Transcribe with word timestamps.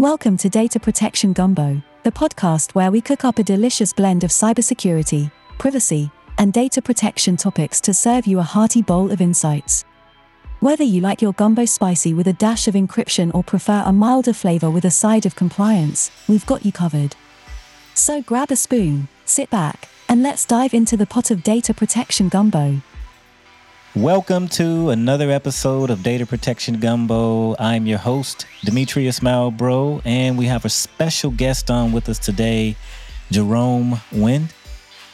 Welcome 0.00 0.38
to 0.38 0.48
Data 0.48 0.80
Protection 0.80 1.34
Gumbo, 1.34 1.82
the 2.04 2.10
podcast 2.10 2.74
where 2.74 2.90
we 2.90 3.02
cook 3.02 3.22
up 3.22 3.38
a 3.38 3.42
delicious 3.42 3.92
blend 3.92 4.24
of 4.24 4.30
cybersecurity, 4.30 5.30
privacy, 5.58 6.10
and 6.38 6.54
data 6.54 6.80
protection 6.80 7.36
topics 7.36 7.82
to 7.82 7.92
serve 7.92 8.26
you 8.26 8.38
a 8.38 8.42
hearty 8.42 8.80
bowl 8.80 9.12
of 9.12 9.20
insights. 9.20 9.84
Whether 10.60 10.84
you 10.84 11.02
like 11.02 11.20
your 11.20 11.34
gumbo 11.34 11.66
spicy 11.66 12.14
with 12.14 12.28
a 12.28 12.32
dash 12.32 12.66
of 12.66 12.72
encryption 12.72 13.30
or 13.34 13.44
prefer 13.44 13.82
a 13.84 13.92
milder 13.92 14.32
flavor 14.32 14.70
with 14.70 14.86
a 14.86 14.90
side 14.90 15.26
of 15.26 15.36
compliance, 15.36 16.10
we've 16.26 16.46
got 16.46 16.64
you 16.64 16.72
covered. 16.72 17.14
So 17.92 18.22
grab 18.22 18.50
a 18.50 18.56
spoon, 18.56 19.06
sit 19.26 19.50
back, 19.50 19.90
and 20.08 20.22
let's 20.22 20.46
dive 20.46 20.72
into 20.72 20.96
the 20.96 21.04
pot 21.04 21.30
of 21.30 21.42
data 21.42 21.74
protection 21.74 22.30
gumbo. 22.30 22.80
Welcome 23.96 24.46
to 24.50 24.90
another 24.90 25.32
episode 25.32 25.90
of 25.90 26.04
Data 26.04 26.24
Protection 26.24 26.78
Gumbo. 26.78 27.56
I'm 27.58 27.88
your 27.88 27.98
host, 27.98 28.46
Demetrius 28.62 29.18
Malbrough, 29.18 30.02
and 30.04 30.38
we 30.38 30.46
have 30.46 30.64
a 30.64 30.68
special 30.68 31.32
guest 31.32 31.72
on 31.72 31.90
with 31.90 32.08
us 32.08 32.20
today, 32.20 32.76
Jerome 33.32 34.00
Wendt. 34.12 34.52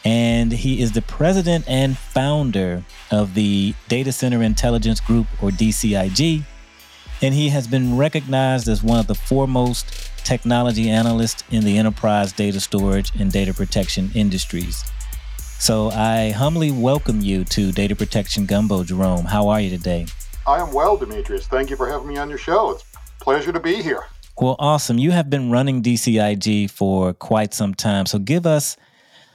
And 0.05 0.53
he 0.53 0.83
is 0.83 0.93
the 0.93 1.01
president 1.01 1.67
and 1.67 1.97
founder 1.97 2.85
of 3.11 3.33
the 3.33 3.75
Data 3.89 4.13
Center 4.13 4.43
Intelligence 4.43 5.01
Group, 5.01 5.27
or 5.43 5.49
DCIG. 5.49 6.45
And 7.23 7.33
he 7.33 7.49
has 7.49 7.67
been 7.67 7.97
recognized 7.97 8.69
as 8.69 8.83
one 8.83 8.99
of 8.99 9.07
the 9.07 9.15
foremost 9.15 9.87
technology 10.23 10.91
analysts 10.91 11.45
in 11.51 11.65
the 11.65 11.79
enterprise 11.79 12.31
data 12.31 12.61
storage 12.61 13.11
and 13.19 13.33
data 13.33 13.55
protection 13.55 14.11
industries. 14.15 14.85
So 15.59 15.91
I 15.91 16.31
humbly 16.31 16.71
welcome 16.71 17.21
you 17.23 17.45
to 17.45 17.73
Data 17.73 17.97
Protection 17.97 18.47
Gumbo, 18.47 18.85
Jerome. 18.85 19.25
How 19.25 19.49
are 19.49 19.61
you 19.61 19.71
today? 19.71 20.07
I 20.47 20.61
am 20.61 20.73
well, 20.73 20.97
Demetrius. 20.97 21.47
Thank 21.47 21.71
you 21.71 21.77
for 21.77 21.89
having 21.89 22.07
me 22.07 22.19
on 22.19 22.29
your 22.29 22.39
show. 22.39 22.71
It's 22.71 22.85
a 22.95 23.25
pleasure 23.25 23.53
to 23.53 23.59
be 23.59 23.83
here. 23.83 24.07
Well, 24.39 24.57
awesome. 24.59 24.99
You 24.99 25.13
have 25.13 25.31
been 25.31 25.51
running 25.51 25.83
DCIG 25.83 26.71
for 26.71 27.15
quite 27.15 27.55
some 27.55 27.75
time. 27.75 28.07
So 28.07 28.19
give 28.19 28.47
us 28.47 28.77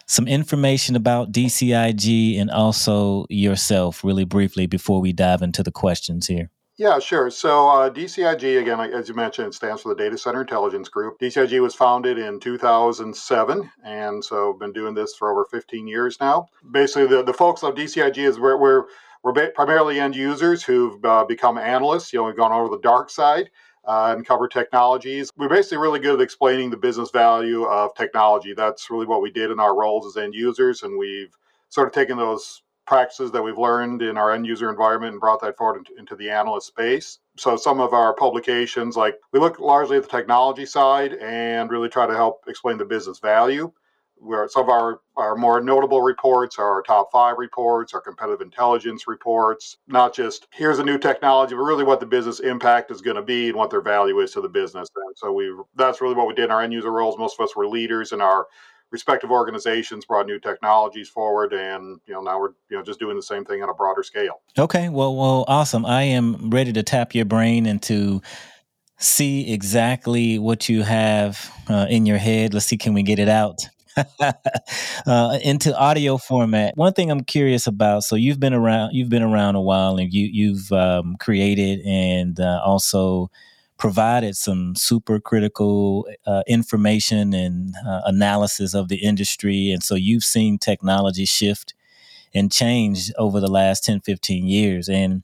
some 0.06 0.28
information 0.28 0.96
about 0.96 1.32
DCIG 1.32 2.40
and 2.40 2.52
also 2.52 3.26
yourself, 3.30 4.04
really 4.04 4.26
briefly, 4.26 4.68
before 4.68 5.02
we 5.02 5.12
dive 5.12 5.42
into 5.42 5.64
the 5.64 5.72
questions 5.72 6.28
here. 6.28 6.50
Yeah, 6.78 7.00
sure. 7.00 7.30
So 7.30 7.70
uh, 7.70 7.90
DCIG, 7.90 8.60
again, 8.60 8.80
as 8.80 9.10
you 9.10 9.14
mentioned, 9.14 9.54
stands 9.54 9.82
for 9.82 9.90
the 9.90 9.96
Data 9.96 10.18
Center 10.18 10.42
Intelligence 10.42 10.90
Group. 10.90 11.20
DCIG 11.20 11.62
was 11.62 11.76
founded 11.76 12.18
in 12.18 12.40
2007, 12.40 13.72
and 13.84 14.24
so 14.24 14.54
been 14.54 14.72
doing 14.72 14.96
this 14.96 15.14
for 15.14 15.32
over 15.32 15.46
15 15.46 15.86
years 15.86 16.18
now. 16.20 16.48
Basically, 16.72 17.08
the, 17.08 17.24
the 17.24 17.34
folks 17.34 17.62
of 17.62 17.76
DCIG 17.76 18.18
is 18.18 18.40
where 18.40 18.58
we're, 18.58 18.86
we're 19.22 19.52
primarily 19.52 20.00
end 20.00 20.16
users 20.16 20.64
who've 20.64 21.04
uh, 21.06 21.26
become 21.26 21.58
analysts. 21.58 22.14
You 22.14 22.20
know, 22.20 22.26
we've 22.26 22.38
gone 22.38 22.54
over 22.54 22.70
the 22.70 22.82
dark 22.82 23.10
side. 23.10 23.50
Uh, 23.84 24.14
and 24.16 24.28
cover 24.28 24.48
technologies. 24.48 25.32
We're 25.38 25.50
basically 25.50 25.80
really 25.80 26.00
good 26.00 26.14
at 26.14 26.22
explaining 26.22 26.70
the 26.70 26.78
business 26.78 27.10
value 27.10 27.64
of 27.64 27.96
technology. 27.96 28.54
That's 28.54 28.92
really 28.92 29.08
what 29.08 29.24
we 29.24 29.32
did 29.32 29.50
in 29.50 29.60
our 29.60 29.76
roles 29.76 30.06
as 30.06 30.24
end 30.24 30.36
users, 30.36 30.84
and 30.84 31.00
we've 31.00 31.36
sort 31.70 31.88
of 31.88 31.94
taken 31.96 32.16
those 32.16 32.62
practices 32.92 33.32
that 33.32 33.42
we've 33.42 33.58
learned 33.58 34.02
in 34.02 34.18
our 34.18 34.34
end 34.34 34.46
user 34.46 34.70
environment 34.70 35.14
and 35.14 35.22
brought 35.22 35.40
that 35.40 35.56
forward 35.56 35.88
into, 35.98 36.14
the 36.14 36.30
analyst 36.30 36.68
space. 36.68 37.20
So 37.38 37.56
some 37.56 37.80
of 37.80 37.94
our 37.94 38.14
publications, 38.14 38.98
like 38.98 39.16
we 39.32 39.40
look 39.40 39.62
largely 39.62 39.96
at 39.96 40.04
the 40.04 40.10
technology 40.10 40.66
side 40.66 41.14
and 41.14 41.70
really 41.70 41.88
try 41.88 42.06
to 42.06 42.14
help 42.14 42.44
explain 42.50 42.78
the 42.78 42.84
business 42.84 43.20
value. 43.20 43.72
Where 44.18 44.46
some 44.50 44.64
of 44.64 44.70
our, 44.70 45.00
our 45.16 45.38
more 45.38 45.62
notable 45.62 46.02
reports 46.02 46.60
are 46.60 46.70
our 46.70 46.82
top 46.84 47.14
five 47.14 47.38
reports, 47.38 47.94
our 47.94 48.02
competitive 48.02 48.42
intelligence 48.42 49.08
reports, 49.08 49.78
not 49.88 50.14
just 50.14 50.48
here's 50.52 50.80
a 50.80 50.84
new 50.84 50.98
technology, 50.98 51.56
but 51.56 51.62
really 51.62 51.86
what 51.86 52.02
the 52.02 52.06
business 52.06 52.42
impact 52.42 52.92
is 52.92 53.02
going 53.02 53.16
to 53.16 53.24
be 53.24 53.48
and 53.48 53.58
what 53.58 53.70
their 53.70 53.82
value 53.82 54.20
is 54.20 54.32
to 54.34 54.42
the 54.42 54.50
business. 54.50 54.90
And 54.94 55.16
so 55.18 55.32
we 55.32 55.50
that's 55.76 56.02
really 56.02 56.14
what 56.14 56.28
we 56.28 56.36
did 56.36 56.46
in 56.46 56.52
our 56.52 56.62
end 56.62 56.74
user 56.74 56.92
roles. 56.92 57.18
Most 57.18 57.40
of 57.40 57.46
us 57.46 57.56
were 57.56 57.68
leaders 57.68 58.12
in 58.12 58.20
our 58.20 58.48
respective 58.92 59.32
organizations 59.32 60.06
brought 60.06 60.26
new 60.26 60.40
technologies 60.40 61.10
forward 61.10 61.54
and 61.54 62.00
you 62.06 62.14
know 62.14 62.22
now 62.22 62.40
we're 62.40 62.52
you 62.70 62.78
know 62.78 62.84
just 62.84 63.00
doing 63.00 63.16
the 63.16 63.24
same 63.24 63.46
thing 63.46 63.64
on 63.64 63.70
a 63.70 63.74
broader 63.74 64.04
scale. 64.04 64.42
Okay 64.58 64.90
well 64.90 65.16
well 65.16 65.46
awesome. 65.48 65.86
I 65.86 66.04
am 66.04 66.50
ready 66.50 66.74
to 66.74 66.84
tap 66.84 67.16
your 67.16 67.26
brain 67.26 67.66
and 67.66 67.82
to 67.84 68.22
see 68.98 69.52
exactly 69.52 70.38
what 70.38 70.70
you 70.70 70.84
have 70.84 71.52
uh, 71.68 71.88
in 71.90 72.06
your 72.06 72.18
head. 72.18 72.54
Let's 72.54 72.68
see 72.68 72.78
can 72.78 72.94
we 72.94 73.04
get 73.04 73.20
it 73.20 73.30
out? 73.30 73.58
Uh, 75.08 75.40
into 75.44 75.76
audio 75.78 76.16
format 76.18 76.78
one 76.78 76.94
thing 76.94 77.10
i'm 77.10 77.24
curious 77.24 77.66
about 77.66 78.04
so 78.04 78.16
you've 78.16 78.40
been 78.40 78.54
around 78.54 78.92
you've 78.94 79.10
been 79.10 79.24
around 79.24 79.56
a 79.56 79.62
while 79.62 79.98
and 79.98 80.14
you 80.14 80.30
you've 80.32 80.72
um, 80.72 81.16
created 81.20 81.80
and 81.86 82.40
uh, 82.40 82.62
also 82.64 83.30
provided 83.82 84.38
some 84.38 84.76
super 84.76 85.20
critical 85.20 86.08
uh, 86.28 86.44
information 86.48 87.34
and 87.34 87.74
uh, 87.84 88.02
analysis 88.06 88.76
of 88.76 88.90
the 88.90 88.98
industry. 88.98 89.72
And 89.72 89.82
so 89.82 89.96
you've 89.96 90.24
seen 90.24 90.60
technology 90.60 91.26
shift 91.26 91.74
and 92.32 92.52
change 92.52 93.12
over 93.18 93.40
the 93.40 93.50
last 93.50 93.84
10, 93.84 94.02
15 94.02 94.46
years. 94.46 94.88
And 94.88 95.24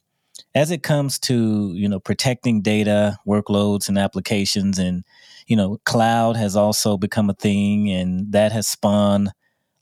as 0.55 0.71
it 0.71 0.81
comes 0.81 1.19
to, 1.19 1.71
you 1.75 1.87
know, 1.87 1.99
protecting 1.99 2.63
data, 2.63 3.19
workloads 3.27 3.89
and 3.89 3.99
applications 3.99 4.79
and, 4.79 5.03
you 5.45 5.55
know, 5.55 5.79
cloud 5.85 6.35
has 6.35 6.55
also 6.55 6.97
become 6.97 7.29
a 7.29 7.35
thing 7.35 7.91
and 7.91 8.31
that 8.31 8.51
has 8.53 8.67
spawned 8.67 9.29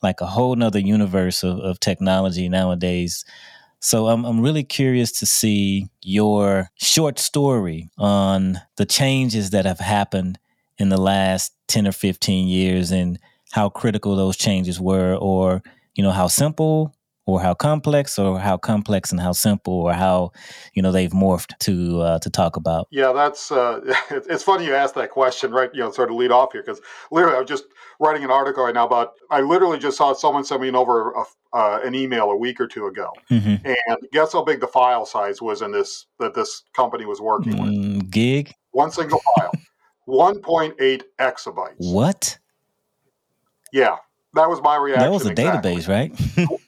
like 0.04 0.20
a 0.20 0.26
whole 0.26 0.54
nother 0.54 0.80
universe 0.80 1.44
of, 1.44 1.60
of 1.60 1.80
technology 1.80 2.50
nowadays. 2.50 3.24
So 3.86 4.08
I'm, 4.08 4.26
I'm 4.26 4.42
really 4.42 4.64
curious 4.64 5.12
to 5.20 5.28
see 5.28 5.90
your 6.02 6.72
short 6.74 7.20
story 7.20 7.92
on 8.00 8.60
the 8.78 8.86
changes 8.88 9.52
that 9.52 9.66
have 9.66 9.78
happened 9.78 10.40
in 10.80 10.90
the 10.90 11.00
last 11.00 11.54
10 11.68 11.86
or 11.86 11.92
15 11.92 12.48
years 12.48 12.90
and 12.90 13.20
how 13.52 13.70
critical 13.70 14.16
those 14.16 14.38
changes 14.38 14.80
were 14.80 15.14
or 15.14 15.62
you 15.94 16.02
know 16.02 16.10
how 16.10 16.26
simple 16.26 16.95
or 17.26 17.42
how 17.42 17.54
complex 17.54 18.20
or 18.20 18.40
how 18.40 18.58
complex 18.58 19.12
and 19.12 19.20
how 19.20 19.32
simple 19.32 19.74
or 19.74 19.94
how 19.94 20.32
you 20.74 20.82
know 20.82 20.92
they've 20.92 21.12
morphed 21.12 21.58
to 21.60 22.02
uh, 22.02 22.20
to 22.20 22.30
talk 22.30 22.56
about. 22.56 22.88
Yeah 22.92 23.14
that's 23.14 23.52
uh, 23.52 23.82
it's 24.12 24.44
funny 24.44 24.66
you 24.66 24.76
asked 24.76 24.96
that 24.96 25.12
question 25.12 25.52
right 25.52 25.70
you 25.74 25.82
know 25.82 25.92
sort 25.92 26.10
of 26.10 26.16
lead 26.16 26.32
off 26.32 26.52
here 26.52 26.62
because 26.62 26.82
literally 27.12 27.36
i 27.36 27.40
was 27.40 27.50
just 27.50 27.66
writing 28.00 28.24
an 28.24 28.32
article 28.32 28.64
right 28.64 28.74
now 28.74 28.86
about 28.86 29.14
i 29.32 29.42
literally 29.42 29.80
just 29.80 29.98
saw 29.98 30.14
someone 30.14 30.44
send 30.44 30.62
me 30.62 30.72
over 30.72 31.12
a, 31.12 31.24
uh, 31.54 31.80
an 31.84 31.96
email 31.96 32.30
a 32.30 32.36
week 32.38 32.60
or 32.60 32.68
two 32.68 32.86
ago. 32.86 33.12
Mm-hmm. 33.32 33.66
and 33.66 33.98
guess 34.12 34.34
how 34.34 34.44
big 34.44 34.60
the 34.60 34.68
file 34.68 35.06
size 35.06 35.42
was 35.42 35.62
in 35.62 35.72
this 35.72 36.06
that 36.20 36.34
this 36.34 36.64
company 36.74 37.06
was 37.06 37.22
working 37.22 37.54
mm, 37.54 37.96
with 37.98 38.12
gig? 38.12 38.54
One 38.72 38.92
single 38.92 39.22
file. 39.38 39.52
1.8 40.08 41.02
exabytes. 41.20 41.74
What? 41.80 42.38
Yeah 43.74 43.98
that 44.36 44.50
was 44.50 44.62
my 44.62 44.76
reaction 44.76 45.04
that 45.04 45.12
was 45.12 45.26
a 45.26 45.32
exactly. 45.32 45.76
database 45.76 45.88
right 45.88 46.12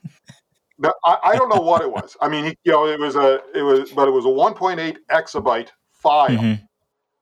I, 0.83 1.17
I, 1.23 1.35
don't 1.35 1.49
know 1.49 1.61
what 1.61 1.81
it 1.81 1.91
was. 1.91 2.15
I 2.21 2.29
mean, 2.29 2.53
you 2.63 2.71
know, 2.71 2.87
it 2.87 2.99
was 2.99 3.15
a, 3.15 3.41
it 3.55 3.63
was, 3.63 3.91
but 3.91 4.07
it 4.07 4.11
was 4.11 4.25
a 4.25 4.27
1.8 4.27 4.97
exabyte 5.11 5.69
file. 5.91 6.29
Mm-hmm. 6.29 6.63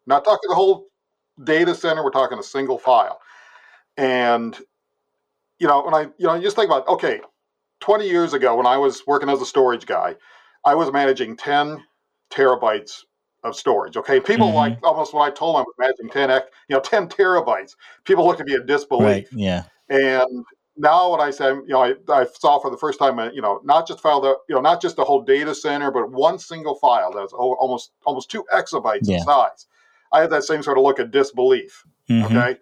Not 0.08 0.26
talking 0.26 0.50
the 0.50 0.56
whole 0.56 0.88
data 1.44 1.74
center. 1.74 2.04
We're 2.04 2.12
talking 2.12 2.38
a 2.38 2.44
single 2.44 2.78
file. 2.78 3.20
And, 3.98 4.58
you 5.60 5.68
know, 5.68 5.84
when 5.84 5.94
I, 5.94 6.02
you 6.18 6.28
know, 6.28 6.40
just 6.42 6.56
think 6.56 6.70
about, 6.70 6.88
okay, 6.88 7.22
20 7.80 8.08
years 8.08 8.34
ago 8.34 8.56
when 8.56 8.66
I 8.66 8.78
was 8.78 9.04
working 9.08 9.30
as 9.30 9.42
a 9.42 9.46
storage 9.46 9.86
guy, 9.86 10.16
I 10.66 10.76
was 10.76 10.92
managing 10.92 11.38
10 11.38 11.84
terabytes 12.32 13.04
of 13.44 13.56
storage. 13.56 13.96
Okay. 13.96 14.20
People 14.20 14.48
mm-hmm. 14.48 14.58
like 14.58 14.80
almost 14.84 15.14
when 15.14 15.24
I 15.24 15.30
told 15.32 15.56
them 15.56 15.62
I 15.62 15.64
was 15.64 15.76
managing 15.78 16.10
10, 16.10 16.30
you 16.68 16.76
know, 16.76 16.82
10 16.82 17.08
terabytes, 17.08 17.76
people 18.04 18.26
looked 18.26 18.42
at 18.42 18.48
me 18.48 18.56
in 18.56 18.66
disbelief. 18.66 19.06
Right. 19.06 19.28
Yeah. 19.32 19.64
And 19.90 20.46
now 20.78 21.10
what 21.10 21.20
I 21.20 21.32
say, 21.32 21.50
you 21.50 21.68
know, 21.70 21.84
I, 21.84 21.94
I 22.10 22.26
saw 22.26 22.60
for 22.60 22.70
the 22.70 22.78
first 22.78 23.00
time, 23.00 23.18
uh, 23.20 23.32
you 23.32 23.42
know, 23.42 23.62
not 23.64 23.88
just 23.88 24.02
file 24.02 24.20
the, 24.20 24.36
you 24.50 24.56
know, 24.56 24.62
not 24.62 24.82
just 24.82 24.96
the 24.96 25.04
whole 25.04 25.22
data 25.22 25.56
center, 25.56 25.92
but 25.92 26.12
one 26.12 26.38
single 26.38 26.76
file 26.76 27.12
that's 27.14 27.34
almost 27.34 27.92
almost 28.06 28.30
two 28.30 28.44
exabytes 28.54 29.00
yeah. 29.04 29.18
in 29.18 29.24
size. 29.24 29.68
I 30.12 30.22
had 30.22 30.30
that 30.32 30.44
same 30.44 30.64
sort 30.64 30.78
of 30.78 30.84
look 30.84 31.00
at 31.00 31.12
disbelief. 31.12 31.84
Mm-hmm. 32.10 32.38
Okay. 32.38 32.60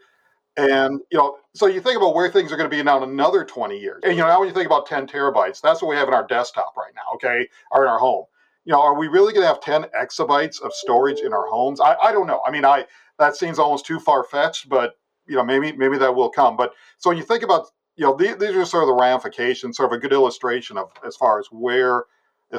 And, 0.56 1.00
you 1.12 1.18
know, 1.18 1.38
so 1.56 1.66
you 1.66 1.82
think 1.82 1.98
about 1.98 2.14
where 2.14 2.30
things 2.30 2.52
are 2.52 2.58
going 2.58 2.70
to 2.70 2.76
be 2.76 2.82
now 2.84 3.02
in 3.02 3.10
another 3.10 3.44
20 3.44 3.78
years. 3.78 4.02
And, 4.04 4.14
you 4.14 4.22
know, 4.22 4.28
now 4.28 4.40
when 4.40 4.48
you 4.48 4.54
think 4.54 4.68
about 4.68 4.86
10 4.86 5.08
terabytes, 5.08 5.62
that's 5.62 5.82
what 5.82 5.90
we 5.90 5.96
have 5.96 6.08
in 6.08 6.14
our 6.14 6.28
desktop 6.28 6.74
right 6.78 6.94
now, 6.96 7.16
okay, 7.16 7.48
or 7.72 7.86
in 7.86 7.90
our 7.90 7.98
home. 7.98 8.26
You 8.66 8.74
know, 8.74 8.82
are 8.82 8.98
we 8.98 9.08
really 9.08 9.34
going 9.34 9.44
to 9.44 9.48
have 9.48 9.62
10 9.62 9.86
exabytes 10.00 10.62
of 10.62 10.72
storage 10.74 11.20
in 11.22 11.34
our 11.34 11.48
homes? 11.48 11.82
I, 11.82 11.96
I 12.02 12.12
don't 12.12 12.28
know. 12.28 12.42
I 12.46 12.52
mean, 12.52 12.66
I 12.66 12.86
that 13.20 13.36
seems 13.36 13.60
almost 13.60 13.86
too 13.86 14.00
far 14.00 14.24
fetched, 14.24 14.70
but 14.70 14.94
you 15.28 15.36
know, 15.36 15.44
maybe 15.44 15.72
maybe 15.72 15.98
that 15.98 16.16
will 16.16 16.30
come. 16.30 16.56
But 16.56 16.74
so 16.98 17.10
when 17.10 17.18
you 17.18 17.24
think 17.24 17.44
about 17.44 17.68
you 17.96 18.06
know, 18.06 18.16
these, 18.16 18.38
these 18.38 18.56
are 18.56 18.66
sort 18.66 18.84
of 18.84 18.88
the 18.88 18.96
ramifications, 18.96 19.78
sort 19.78 19.92
of 19.92 19.98
a 19.98 20.00
good 20.00 20.14
illustration 20.14 20.78
of 20.78 20.92
as 21.06 21.16
far 21.16 21.40
as 21.40 21.48
where, 21.52 22.06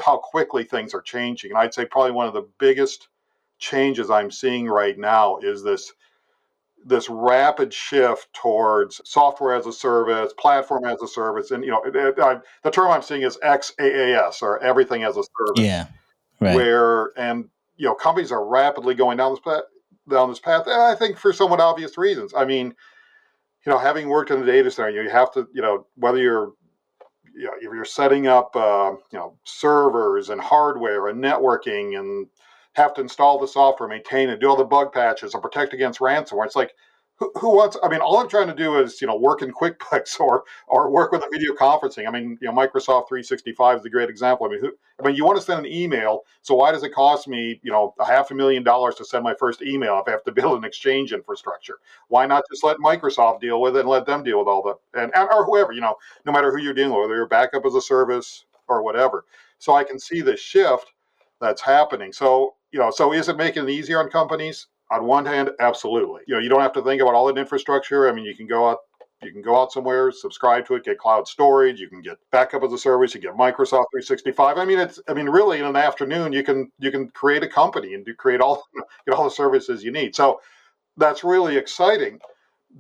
how 0.05 0.19
quickly 0.19 0.65
things 0.65 0.95
are 0.95 1.01
changing. 1.01 1.51
And 1.51 1.59
I'd 1.59 1.75
say 1.75 1.85
probably 1.85 2.13
one 2.13 2.27
of 2.27 2.35
the 2.35 2.49
biggest 2.59 3.09
changes 3.59 4.11
I'm 4.11 4.31
seeing 4.31 4.67
right 4.67 4.99
now 4.99 5.39
is 5.39 5.63
this 5.63 5.93
this 6.87 7.09
rapid 7.09 7.73
shift 7.73 8.29
towards 8.35 9.01
software 9.07 9.55
as 9.55 9.67
a 9.67 9.73
service, 9.73 10.35
platform 10.37 10.85
as 10.85 11.01
a 11.01 11.09
service, 11.09 11.51
and 11.51 11.65
you 11.65 11.71
know, 11.71 11.83
it, 11.83 11.97
it, 11.97 12.19
I, 12.19 12.41
the 12.63 12.71
term 12.71 12.91
I'm 12.91 13.01
seeing 13.01 13.23
is 13.23 13.39
XaaS 13.43 14.43
or 14.43 14.63
everything 14.63 15.03
as 15.03 15.17
a 15.17 15.23
service. 15.23 15.65
Yeah, 15.65 15.87
right. 16.41 16.55
Where 16.55 17.19
and 17.19 17.49
you 17.77 17.87
know, 17.87 17.95
companies 17.95 18.31
are 18.31 18.45
rapidly 18.47 18.95
going 18.95 19.17
down 19.17 19.33
this 19.33 19.41
path 19.41 19.63
down 20.09 20.29
this 20.29 20.41
path. 20.41 20.67
And 20.67 20.81
I 20.81 20.95
think 20.95 21.17
for 21.17 21.33
somewhat 21.33 21.61
obvious 21.61 21.97
reasons. 21.97 22.35
I 22.37 22.45
mean, 22.45 22.75
you 23.67 23.73
know, 23.73 23.79
having 23.79 24.09
worked 24.09 24.31
in 24.31 24.41
the 24.41 24.47
data 24.47 24.71
center, 24.71 24.91
you 24.91 25.09
have 25.09 25.33
to, 25.33 25.49
you 25.53 25.63
know, 25.63 25.87
whether 25.97 26.19
you're 26.19 26.53
you 27.37 27.45
know, 27.45 27.53
if 27.57 27.63
you're 27.63 27.85
setting 27.85 28.29
up, 28.29 28.55
uh, 28.55 28.93
you 29.11 29.19
know, 29.19 29.37
servers 29.45 30.31
and 30.31 30.41
hardware 30.41 31.09
and 31.09 31.23
networking 31.23 31.99
and 31.99 32.27
have 32.75 32.95
to 32.95 33.01
install 33.01 33.39
the 33.39 33.47
software, 33.47 33.89
maintain 33.89 34.29
it, 34.29 34.41
do 34.41 34.49
all 34.49 34.57
the 34.57 34.65
bug 34.65 34.93
patches, 34.93 35.35
and 35.35 35.43
protect 35.43 35.73
against 35.73 36.01
ransomware. 36.01 36.45
It's 36.45 36.57
like 36.57 36.75
who, 37.37 37.57
wants? 37.57 37.77
I 37.83 37.89
mean, 37.89 38.01
all 38.01 38.19
I'm 38.19 38.29
trying 38.29 38.49
to 38.49 38.55
do 38.55 38.79
is 38.79 39.01
you 39.01 39.07
know 39.07 39.17
work 39.17 39.43
in 39.43 39.53
QuickBooks 39.53 40.21
or 40.21 40.45
or 40.67 40.91
work 40.91 41.13
with 41.13 41.23
a 41.23 41.29
video 41.31 41.53
conferencing. 41.55 42.07
I 42.07 42.11
mean, 42.11 42.39
you 42.41 42.49
know, 42.49 42.53
Microsoft 42.53 43.09
365 43.09 43.79
is 43.79 43.85
a 43.85 43.91
great 43.91 44.09
example. 44.09 44.47
I 44.47 44.51
mean, 44.51 44.61
who, 44.61 44.73
I 45.01 45.07
mean, 45.07 45.17
you 45.17 45.25
want 45.25 45.39
to 45.39 45.45
send 45.45 45.65
an 45.65 45.73
email, 45.73 46.21
so 46.43 46.55
why 46.55 46.73
does 46.73 46.83
it 46.83 46.95
cost 46.95 47.29
me 47.29 47.61
you 47.63 47.71
know 47.71 47.95
a 47.99 48.05
half 48.05 48.31
a 48.31 48.35
million 48.35 48.63
dollars 48.63 48.95
to 48.97 49.05
send 49.05 49.25
my 49.25 49.35
first 49.39 49.63
email 49.63 49.99
if 50.01 50.09
I 50.09 50.13
have 50.13 50.25
to 50.25 50.33
build 50.41 50.59
an 50.59 50.65
exchange 50.65 51.13
infrastructure? 51.13 51.79
Why 52.09 52.27
not 52.27 52.45
just 52.51 52.65
let 52.65 52.79
Microsoft 52.79 53.41
deal 53.41 53.61
with 53.61 53.77
it 53.77 53.81
and 53.81 53.89
let 53.89 54.07
them 54.07 54.23
deal 54.23 54.39
with 54.39 54.49
all 54.49 54.63
the 54.63 55.01
and 55.01 55.13
or 55.15 55.45
whoever 55.45 55.73
you 55.73 55.81
know, 55.81 55.97
no 56.25 56.33
matter 56.33 56.51
who 56.51 56.63
you're 56.63 56.75
dealing 56.75 56.93
with, 56.93 57.03
whether 57.03 57.17
you're 57.17 57.29
backup 57.29 57.67
as 57.67 57.75
a 57.75 57.81
service 57.81 58.45
or 58.69 58.83
whatever. 58.83 59.25
So 59.59 59.75
I 59.75 59.85
can 59.85 59.99
see 59.99 60.21
the 60.21 60.37
shift 60.37 60.93
that's 61.41 61.63
happening. 61.63 62.13
So 62.13 62.55
you 62.73 62.81
know, 62.81 62.91
so 62.91 63.13
is 63.13 63.29
it 63.29 63.37
making 63.37 63.65
it 63.65 63.71
easier 63.71 64.01
on 64.01 64.11
companies? 64.11 64.67
On 64.95 65.05
one 65.05 65.27
hand, 65.27 65.51
absolutely. 65.61 66.23
You 66.27 66.35
know, 66.35 66.41
you 66.41 66.49
don't 66.49 66.61
have 66.61 66.73
to 66.75 66.83
think 66.83 67.03
about 67.03 67.15
all 67.15 67.27
that 67.27 67.39
infrastructure. 67.39 68.09
I 68.09 68.13
mean, 68.13 68.25
you 68.25 68.37
can 68.37 68.47
go 68.47 68.69
out, 68.69 68.79
you 69.23 69.33
can 69.33 69.43
go 69.43 69.61
out 69.61 69.73
somewhere, 69.73 70.13
subscribe 70.13 70.67
to 70.67 70.75
it, 70.77 70.85
get 70.85 70.99
cloud 70.99 71.27
storage, 71.27 71.81
you 71.81 71.89
can 71.89 72.01
get 72.01 72.19
backup 72.31 72.63
as 72.63 72.73
a 72.73 72.79
service, 72.79 73.15
you 73.15 73.21
get 73.21 73.35
Microsoft 73.35 73.87
365. 73.91 74.57
I 74.57 74.65
mean, 74.65 74.79
it's, 74.79 75.01
I 75.09 75.15
mean, 75.15 75.29
really, 75.29 75.59
in 75.59 75.65
an 75.65 75.77
afternoon, 75.77 76.33
you 76.33 76.45
can 76.45 76.71
you 76.79 76.91
can 76.91 77.09
create 77.09 77.43
a 77.43 77.49
company 77.49 77.95
and 77.95 78.05
do, 78.05 78.15
create 78.15 78.41
all 78.41 78.65
get 79.07 79.17
all 79.17 79.25
the 79.25 79.31
services 79.31 79.83
you 79.83 79.91
need. 79.91 80.15
So 80.15 80.41
that's 80.97 81.25
really 81.25 81.57
exciting. 81.57 82.21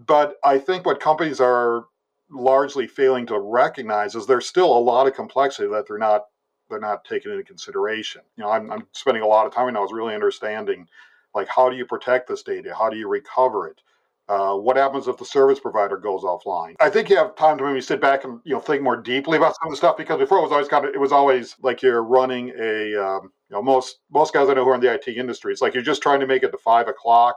But 0.06 0.36
I 0.44 0.58
think 0.58 0.86
what 0.86 1.00
companies 1.00 1.40
are 1.40 1.86
largely 2.30 2.86
failing 2.86 3.26
to 3.26 3.38
recognize 3.38 4.14
is 4.14 4.26
there's 4.26 4.46
still 4.46 4.76
a 4.76 4.78
lot 4.78 5.06
of 5.06 5.14
complexity 5.14 5.68
that 5.68 5.86
they're 5.88 5.98
not 5.98 6.22
they're 6.70 6.80
not 6.80 7.04
taking 7.04 7.32
into 7.32 7.44
consideration. 7.44 8.22
You 8.36 8.44
know, 8.44 8.50
I'm, 8.50 8.70
I'm 8.70 8.86
spending 8.92 9.22
a 9.22 9.26
lot 9.26 9.46
of 9.46 9.52
time 9.52 9.72
now 9.74 9.84
is 9.84 9.92
really 9.92 10.14
understanding 10.14 10.86
like 11.34 11.48
how 11.48 11.68
do 11.68 11.76
you 11.76 11.84
protect 11.84 12.28
this 12.28 12.42
data? 12.42 12.74
How 12.76 12.88
do 12.88 12.96
you 12.96 13.08
recover 13.08 13.68
it? 13.68 13.80
Uh, 14.26 14.54
what 14.54 14.78
happens 14.78 15.06
if 15.06 15.18
the 15.18 15.24
service 15.24 15.60
provider 15.60 15.98
goes 15.98 16.22
offline? 16.22 16.74
I 16.80 16.88
think 16.88 17.10
you 17.10 17.16
have 17.16 17.36
time 17.36 17.58
to 17.58 17.64
maybe 17.64 17.82
sit 17.82 18.00
back 18.00 18.24
and 18.24 18.40
you 18.44 18.54
know 18.54 18.60
think 18.60 18.82
more 18.82 18.96
deeply 18.96 19.36
about 19.36 19.54
some 19.56 19.68
of 19.68 19.72
the 19.72 19.76
stuff 19.76 19.98
because 19.98 20.18
before 20.18 20.38
it 20.38 20.42
was 20.42 20.52
always 20.52 20.68
kind 20.68 20.86
of 20.86 20.94
it 20.94 20.98
was 20.98 21.12
always 21.12 21.56
like 21.60 21.82
you're 21.82 22.02
running 22.02 22.50
a 22.58 22.94
um, 22.96 23.32
you 23.50 23.56
know 23.56 23.62
most 23.62 23.98
most 24.10 24.32
guys 24.32 24.48
I 24.48 24.54
know 24.54 24.64
who 24.64 24.70
are 24.70 24.76
in 24.76 24.80
the 24.80 24.92
IT 24.94 25.08
industry 25.08 25.52
it's 25.52 25.60
like 25.60 25.74
you're 25.74 25.82
just 25.82 26.02
trying 26.02 26.20
to 26.20 26.26
make 26.26 26.42
it 26.42 26.52
to 26.52 26.58
five 26.58 26.88
o'clock 26.88 27.36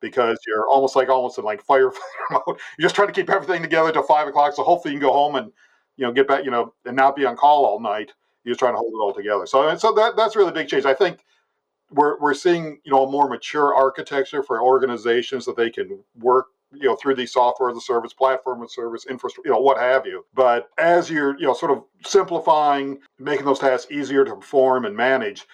because 0.00 0.38
you're 0.46 0.68
almost 0.68 0.94
like 0.94 1.08
almost 1.08 1.38
in 1.38 1.44
like 1.44 1.66
firefighter 1.66 1.96
mode. 2.30 2.60
You're 2.78 2.84
just 2.84 2.94
trying 2.94 3.08
to 3.08 3.14
keep 3.14 3.30
everything 3.30 3.60
together 3.60 3.90
till 3.90 4.04
five 4.04 4.28
o'clock 4.28 4.54
so 4.54 4.62
hopefully 4.62 4.94
you 4.94 5.00
can 5.00 5.08
go 5.08 5.12
home 5.12 5.34
and 5.34 5.50
you 5.96 6.06
know 6.06 6.12
get 6.12 6.28
back 6.28 6.44
you 6.44 6.52
know 6.52 6.72
and 6.86 6.94
not 6.94 7.16
be 7.16 7.26
on 7.26 7.36
call 7.36 7.66
all 7.66 7.80
night. 7.80 8.12
You're 8.44 8.52
just 8.52 8.60
trying 8.60 8.74
to 8.74 8.78
hold 8.78 8.92
it 8.94 9.02
all 9.02 9.12
together. 9.12 9.44
So 9.46 9.76
so 9.76 9.92
that 9.94 10.14
that's 10.16 10.36
really 10.36 10.52
big 10.52 10.68
change. 10.68 10.84
I 10.84 10.94
think 10.94 11.18
we're, 11.90 12.18
we're 12.18 12.34
seeing 12.34 12.78
you 12.84 12.92
know 12.92 13.06
a 13.06 13.10
more 13.10 13.28
mature 13.28 13.74
architecture 13.74 14.42
for 14.42 14.60
organizations 14.62 15.44
that 15.46 15.56
they 15.56 15.70
can 15.70 15.98
work 16.18 16.46
you 16.72 16.86
know 16.86 16.96
through 16.96 17.14
the 17.14 17.26
software 17.26 17.70
as 17.70 17.76
a 17.76 17.80
service 17.80 18.12
platform 18.12 18.62
as 18.62 18.70
a 18.70 18.72
service 18.72 19.06
infrastructure 19.06 19.48
you 19.48 19.54
know 19.54 19.60
what 19.60 19.78
have 19.78 20.06
you 20.06 20.24
but 20.34 20.68
as 20.78 21.10
you're 21.10 21.38
you 21.38 21.46
know 21.46 21.54
sort 21.54 21.72
of 21.72 21.82
simplifying 22.04 22.98
making 23.18 23.46
those 23.46 23.58
tasks 23.58 23.90
easier 23.90 24.24
to 24.24 24.34
perform 24.34 24.84
and 24.84 24.94
manage 24.94 25.46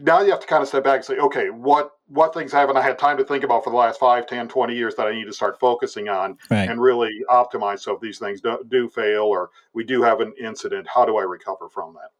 now 0.00 0.20
you 0.20 0.30
have 0.30 0.40
to 0.40 0.46
kind 0.46 0.62
of 0.62 0.68
step 0.68 0.84
back 0.84 0.96
and 0.96 1.04
say 1.04 1.16
okay 1.16 1.48
what 1.48 1.92
what 2.08 2.34
things 2.34 2.52
haven't 2.52 2.76
i 2.76 2.82
had 2.82 2.98
time 2.98 3.16
to 3.16 3.24
think 3.24 3.44
about 3.44 3.64
for 3.64 3.70
the 3.70 3.76
last 3.76 3.98
5 3.98 4.26
10 4.26 4.48
20 4.48 4.74
years 4.74 4.94
that 4.94 5.06
i 5.06 5.14
need 5.14 5.24
to 5.24 5.32
start 5.32 5.58
focusing 5.58 6.08
on 6.08 6.36
right. 6.50 6.68
and 6.68 6.80
really 6.80 7.10
optimize 7.30 7.80
so 7.80 7.94
if 7.94 8.00
these 8.00 8.18
things 8.18 8.40
do, 8.40 8.58
do 8.68 8.88
fail 8.88 9.24
or 9.24 9.50
we 9.72 9.84
do 9.84 10.02
have 10.02 10.20
an 10.20 10.34
incident 10.38 10.86
how 10.86 11.04
do 11.04 11.16
i 11.16 11.22
recover 11.22 11.68
from 11.68 11.94
that 11.94 12.10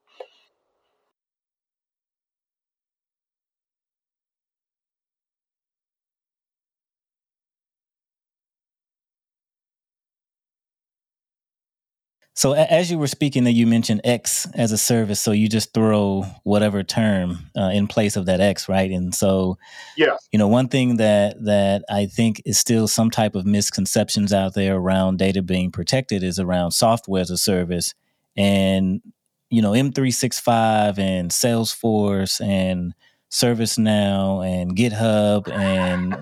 So 12.35 12.53
as 12.53 12.91
you 12.91 12.99
were 12.99 13.09
speaking, 13.09 13.45
that 13.45 13.53
you 13.53 13.67
mentioned 13.67 14.01
X 14.05 14.47
as 14.55 14.73
a 14.73 14.79
service, 14.79 15.21
so 15.21 15.33
you 15.33 15.49
just 15.49 15.75
throw 15.75 16.23
whatever 16.45 16.83
term 16.83 17.51
uh, 17.57 17.71
in 17.75 17.87
place 17.87 18.17
of 18.17 18.25
that 18.25 18.41
X, 18.41 18.71
right? 18.71 18.91
And 18.91 19.15
so, 19.15 19.59
yeah, 19.99 20.17
you 20.31 20.39
know, 20.39 20.49
one 20.49 20.69
thing 20.69 20.97
that 20.97 21.45
that 21.45 21.85
I 21.91 22.07
think 22.07 22.41
is 22.47 22.59
still 22.59 22.89
some 22.89 23.11
type 23.11 23.35
of 23.35 23.45
misconceptions 23.45 24.33
out 24.33 24.55
there 24.55 24.77
around 24.77 25.19
data 25.19 25.43
being 25.43 25.71
protected 25.71 26.23
is 26.23 26.39
around 26.39 26.71
software 26.71 27.21
as 27.21 27.31
a 27.31 27.37
service, 27.37 27.93
and 28.35 29.03
you 29.51 29.61
know, 29.61 29.73
M365 29.73 30.99
and 30.99 31.31
Salesforce 31.31 32.41
and 32.41 32.95
ServiceNow 33.31 34.43
and 34.47 34.75
GitHub 34.75 35.53
and 35.53 36.17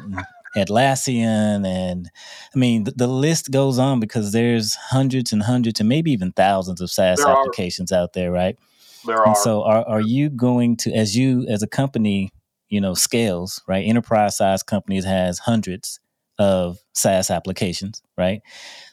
Atlassian, 0.56 1.66
and 1.66 2.10
I 2.54 2.58
mean 2.58 2.84
the, 2.84 2.92
the, 2.92 3.06
list 3.06 3.50
goes 3.50 3.78
on 3.78 4.00
because 4.00 4.32
there's 4.32 4.74
hundreds 4.74 5.32
and 5.32 5.42
hundreds 5.42 5.80
and 5.80 5.88
maybe 5.88 6.10
even 6.12 6.32
thousands 6.32 6.80
of 6.80 6.90
SaaS 6.90 7.18
there 7.18 7.28
applications 7.28 7.92
are. 7.92 8.00
out 8.02 8.12
there, 8.14 8.32
right? 8.32 8.56
There 9.06 9.16
are. 9.16 9.28
And 9.28 9.36
so, 9.36 9.62
are 9.62 9.86
are 9.86 10.00
you 10.00 10.28
going 10.28 10.76
to, 10.78 10.92
as 10.92 11.16
you 11.16 11.46
as 11.48 11.62
a 11.62 11.68
company, 11.68 12.30
you 12.68 12.80
know, 12.80 12.94
scales, 12.94 13.62
right? 13.68 13.84
Enterprise 13.86 14.36
size 14.36 14.62
companies 14.62 15.04
has 15.04 15.38
hundreds 15.38 16.00
of 16.38 16.78
SaaS 16.94 17.30
applications, 17.30 18.02
right? 18.16 18.40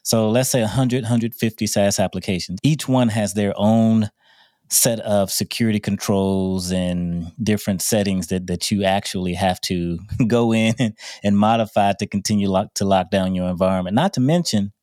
So 0.03 0.29
let's 0.29 0.49
say 0.49 0.61
100, 0.61 1.03
150 1.03 1.65
SaaS 1.65 1.97
applications. 1.97 2.59
Each 2.61 2.87
one 2.87 3.07
has 3.09 3.33
their 3.33 3.53
own 3.55 4.09
set 4.69 4.99
of 5.01 5.31
security 5.31 5.79
controls 5.79 6.71
and 6.71 7.31
different 7.41 7.81
settings 7.81 8.27
that, 8.27 8.47
that 8.47 8.69
you 8.69 8.83
actually 8.83 9.33
have 9.33 9.59
to 9.61 9.99
go 10.27 10.53
in 10.53 10.75
and, 10.79 10.97
and 11.23 11.37
modify 11.37 11.93
to 11.99 12.07
continue 12.07 12.49
lock, 12.49 12.73
to 12.75 12.85
lock 12.85 13.09
down 13.09 13.35
your 13.35 13.49
environment. 13.49 13.95
Not 13.95 14.13
to 14.13 14.21
mention 14.21 14.73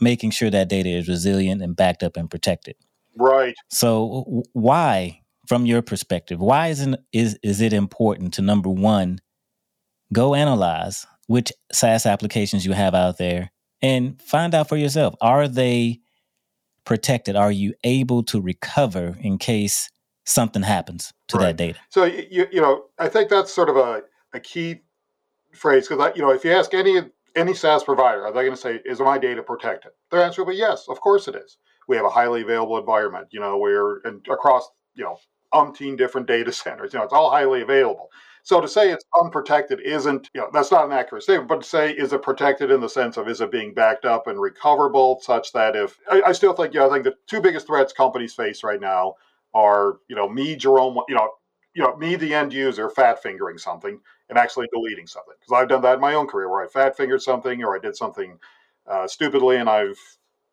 making 0.00 0.30
sure 0.30 0.50
that 0.50 0.68
data 0.68 0.90
is 0.90 1.08
resilient 1.08 1.62
and 1.62 1.74
backed 1.74 2.02
up 2.02 2.16
and 2.16 2.30
protected. 2.30 2.76
Right. 3.18 3.54
So 3.70 4.44
why, 4.52 5.22
from 5.48 5.64
your 5.66 5.82
perspective, 5.82 6.40
why 6.40 6.68
isn't 6.68 6.96
is 7.12 7.38
is 7.42 7.60
it 7.60 7.72
important 7.72 8.34
to 8.34 8.42
number 8.42 8.68
one, 8.68 9.20
go 10.12 10.34
analyze 10.34 11.06
which 11.26 11.52
SaaS 11.72 12.06
applications 12.06 12.64
you 12.64 12.72
have 12.72 12.94
out 12.94 13.18
there 13.18 13.50
and 13.82 14.20
find 14.20 14.54
out 14.54 14.68
for 14.68 14.76
yourself 14.76 15.14
are 15.20 15.48
they 15.48 16.00
protected? 16.86 17.36
Are 17.36 17.52
you 17.52 17.74
able 17.84 18.22
to 18.24 18.40
recover 18.40 19.18
in 19.20 19.36
case 19.36 19.90
something 20.24 20.62
happens 20.62 21.12
to 21.28 21.36
right. 21.36 21.46
that 21.46 21.56
data? 21.56 21.78
So 21.90 22.04
you 22.04 22.46
you 22.50 22.62
know 22.62 22.84
I 22.98 23.10
think 23.10 23.28
that's 23.28 23.52
sort 23.52 23.68
of 23.68 23.76
a, 23.76 24.02
a 24.32 24.40
key 24.40 24.80
phrase 25.52 25.86
because 25.86 26.12
you 26.16 26.22
know 26.22 26.30
if 26.30 26.44
you 26.44 26.52
ask 26.52 26.72
any 26.72 27.02
any 27.34 27.52
SaaS 27.52 27.84
provider, 27.84 28.24
are 28.24 28.32
they 28.32 28.42
going 28.42 28.52
to 28.52 28.56
say 28.56 28.80
is 28.86 29.00
my 29.00 29.18
data 29.18 29.42
protected? 29.42 29.92
Their 30.10 30.22
answer 30.22 30.42
will 30.42 30.52
be 30.52 30.56
yes, 30.56 30.86
of 30.88 31.00
course 31.00 31.28
it 31.28 31.34
is. 31.34 31.58
We 31.86 31.96
have 31.96 32.06
a 32.06 32.10
highly 32.10 32.40
available 32.40 32.78
environment. 32.78 33.28
You 33.30 33.40
know 33.40 33.58
we're 33.58 34.00
and 34.00 34.26
across 34.30 34.66
you 34.94 35.04
know 35.04 35.18
umpteen 35.52 35.98
different 35.98 36.26
data 36.26 36.52
centers. 36.64 36.94
You 36.94 37.00
know 37.00 37.04
it's 37.04 37.12
all 37.12 37.30
highly 37.30 37.60
available. 37.60 38.08
So 38.46 38.60
to 38.60 38.68
say 38.68 38.92
it's 38.92 39.04
unprotected 39.20 39.80
isn't, 39.80 40.30
you 40.32 40.40
know, 40.40 40.48
that's 40.52 40.70
not 40.70 40.84
an 40.84 40.92
accurate 40.92 41.24
statement, 41.24 41.48
but 41.48 41.62
to 41.62 41.68
say 41.68 41.90
is 41.90 42.12
it 42.12 42.22
protected 42.22 42.70
in 42.70 42.80
the 42.80 42.88
sense 42.88 43.16
of 43.16 43.26
is 43.26 43.40
it 43.40 43.50
being 43.50 43.74
backed 43.74 44.04
up 44.04 44.28
and 44.28 44.40
recoverable 44.40 45.18
such 45.20 45.52
that 45.52 45.74
if, 45.74 45.98
I, 46.08 46.22
I 46.26 46.30
still 46.32 46.52
think, 46.52 46.72
you 46.72 46.78
know, 46.78 46.88
I 46.88 46.92
think 46.92 47.02
the 47.02 47.16
two 47.26 47.40
biggest 47.40 47.66
threats 47.66 47.92
companies 47.92 48.34
face 48.34 48.62
right 48.62 48.80
now 48.80 49.14
are, 49.52 49.96
you 50.08 50.14
know, 50.14 50.28
me, 50.28 50.54
Jerome, 50.54 50.96
you 51.08 51.16
know, 51.16 51.28
you 51.74 51.82
know, 51.82 51.96
me, 51.96 52.14
the 52.14 52.32
end 52.32 52.52
user, 52.52 52.88
fat 52.88 53.20
fingering 53.20 53.58
something 53.58 53.98
and 54.28 54.38
actually 54.38 54.68
deleting 54.72 55.08
something. 55.08 55.34
Because 55.40 55.60
I've 55.60 55.68
done 55.68 55.82
that 55.82 55.94
in 55.94 56.00
my 56.00 56.14
own 56.14 56.28
career 56.28 56.48
where 56.48 56.62
I 56.62 56.68
fat 56.68 56.96
fingered 56.96 57.22
something 57.22 57.64
or 57.64 57.74
I 57.74 57.80
did 57.80 57.96
something 57.96 58.38
uh, 58.88 59.08
stupidly 59.08 59.56
and 59.56 59.68
I've, 59.68 59.98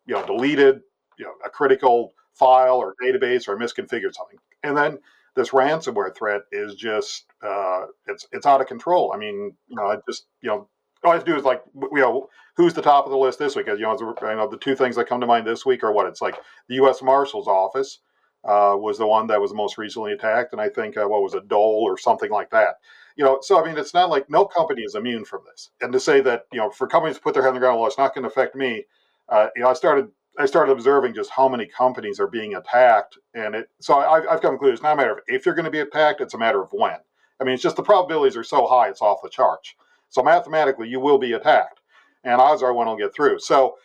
you 0.06 0.14
know, 0.14 0.26
deleted, 0.26 0.80
you 1.16 1.26
know, 1.26 1.34
a 1.46 1.48
critical 1.48 2.12
file 2.32 2.74
or 2.74 2.96
database 3.00 3.46
or 3.46 3.56
misconfigured 3.56 4.14
something. 4.14 4.40
And 4.64 4.76
then 4.76 4.98
this 5.34 5.50
ransomware 5.50 6.16
threat 6.16 6.42
is 6.52 6.74
just 6.74 7.26
uh, 7.42 7.86
it's 8.06 8.26
it's 8.32 8.46
out 8.46 8.60
of 8.60 8.66
control. 8.66 9.12
I 9.14 9.18
mean, 9.18 9.52
you 9.66 9.76
know, 9.76 9.86
I 9.86 9.96
just 10.08 10.26
you 10.40 10.48
know 10.48 10.68
all 11.04 11.12
I 11.12 11.14
have 11.14 11.24
to 11.24 11.30
do 11.30 11.36
is 11.36 11.44
like 11.44 11.62
you 11.74 12.00
know 12.00 12.28
who's 12.56 12.74
the 12.74 12.82
top 12.82 13.04
of 13.04 13.10
the 13.10 13.18
list 13.18 13.38
this 13.38 13.56
week. 13.56 13.66
You 13.66 13.78
know, 13.78 13.96
you 13.98 14.36
know 14.36 14.48
the 14.48 14.58
two 14.58 14.76
things 14.76 14.96
that 14.96 15.08
come 15.08 15.20
to 15.20 15.26
mind 15.26 15.46
this 15.46 15.66
week 15.66 15.82
are 15.82 15.92
what 15.92 16.06
it's 16.06 16.22
like 16.22 16.36
the 16.68 16.76
U.S. 16.76 17.02
Marshal's 17.02 17.48
office 17.48 18.00
uh, 18.44 18.76
was 18.76 18.98
the 18.98 19.06
one 19.06 19.26
that 19.28 19.40
was 19.40 19.52
most 19.52 19.78
recently 19.78 20.12
attacked, 20.12 20.52
and 20.52 20.60
I 20.60 20.68
think 20.68 20.96
uh, 20.96 21.06
what 21.06 21.22
was 21.22 21.34
a 21.34 21.40
Dole 21.40 21.82
or 21.84 21.98
something 21.98 22.30
like 22.30 22.50
that. 22.50 22.76
You 23.16 23.24
know, 23.24 23.38
so 23.42 23.60
I 23.60 23.66
mean, 23.66 23.78
it's 23.78 23.94
not 23.94 24.10
like 24.10 24.28
no 24.28 24.44
company 24.44 24.82
is 24.82 24.94
immune 24.94 25.24
from 25.24 25.42
this. 25.50 25.70
And 25.80 25.92
to 25.92 26.00
say 26.00 26.20
that 26.22 26.44
you 26.52 26.58
know 26.58 26.70
for 26.70 26.86
companies 26.86 27.16
to 27.16 27.22
put 27.22 27.34
their 27.34 27.42
head 27.42 27.50
on 27.50 27.54
the 27.54 27.60
ground, 27.60 27.78
well, 27.78 27.88
it's 27.88 27.98
not 27.98 28.14
going 28.14 28.22
to 28.22 28.28
affect 28.28 28.54
me. 28.54 28.84
Uh, 29.28 29.48
you 29.56 29.62
know, 29.62 29.68
I 29.68 29.72
started 29.74 30.08
I 30.38 30.46
started 30.46 30.72
observing 30.72 31.14
just 31.14 31.30
how 31.30 31.48
many 31.48 31.66
companies 31.66 32.18
are 32.18 32.26
being 32.26 32.54
attacked, 32.56 33.18
and 33.34 33.54
it. 33.54 33.68
So 33.80 33.94
I, 33.94 34.20
have 34.20 34.40
come 34.40 34.54
to 34.54 34.58
conclusion 34.58 34.74
it's 34.74 34.82
not 34.82 34.94
a 34.94 34.96
matter 34.96 35.12
of 35.12 35.18
if 35.26 35.46
you're 35.46 35.54
going 35.54 35.64
to 35.64 35.70
be 35.70 35.80
attacked; 35.80 36.20
it's 36.20 36.34
a 36.34 36.38
matter 36.38 36.62
of 36.62 36.70
when. 36.72 36.96
I 37.40 37.44
mean, 37.44 37.54
it's 37.54 37.62
just 37.62 37.76
the 37.76 37.82
probabilities 37.82 38.36
are 38.36 38.44
so 38.44 38.66
high; 38.66 38.88
it's 38.88 39.02
off 39.02 39.22
the 39.22 39.30
charts. 39.30 39.74
So 40.08 40.22
mathematically, 40.22 40.88
you 40.88 41.00
will 41.00 41.18
be 41.18 41.32
attacked, 41.32 41.80
and 42.24 42.40
odds 42.40 42.62
are 42.62 42.72
one 42.72 42.86
will 42.86 42.96
get 42.96 43.14
through. 43.14 43.38
So 43.40 43.76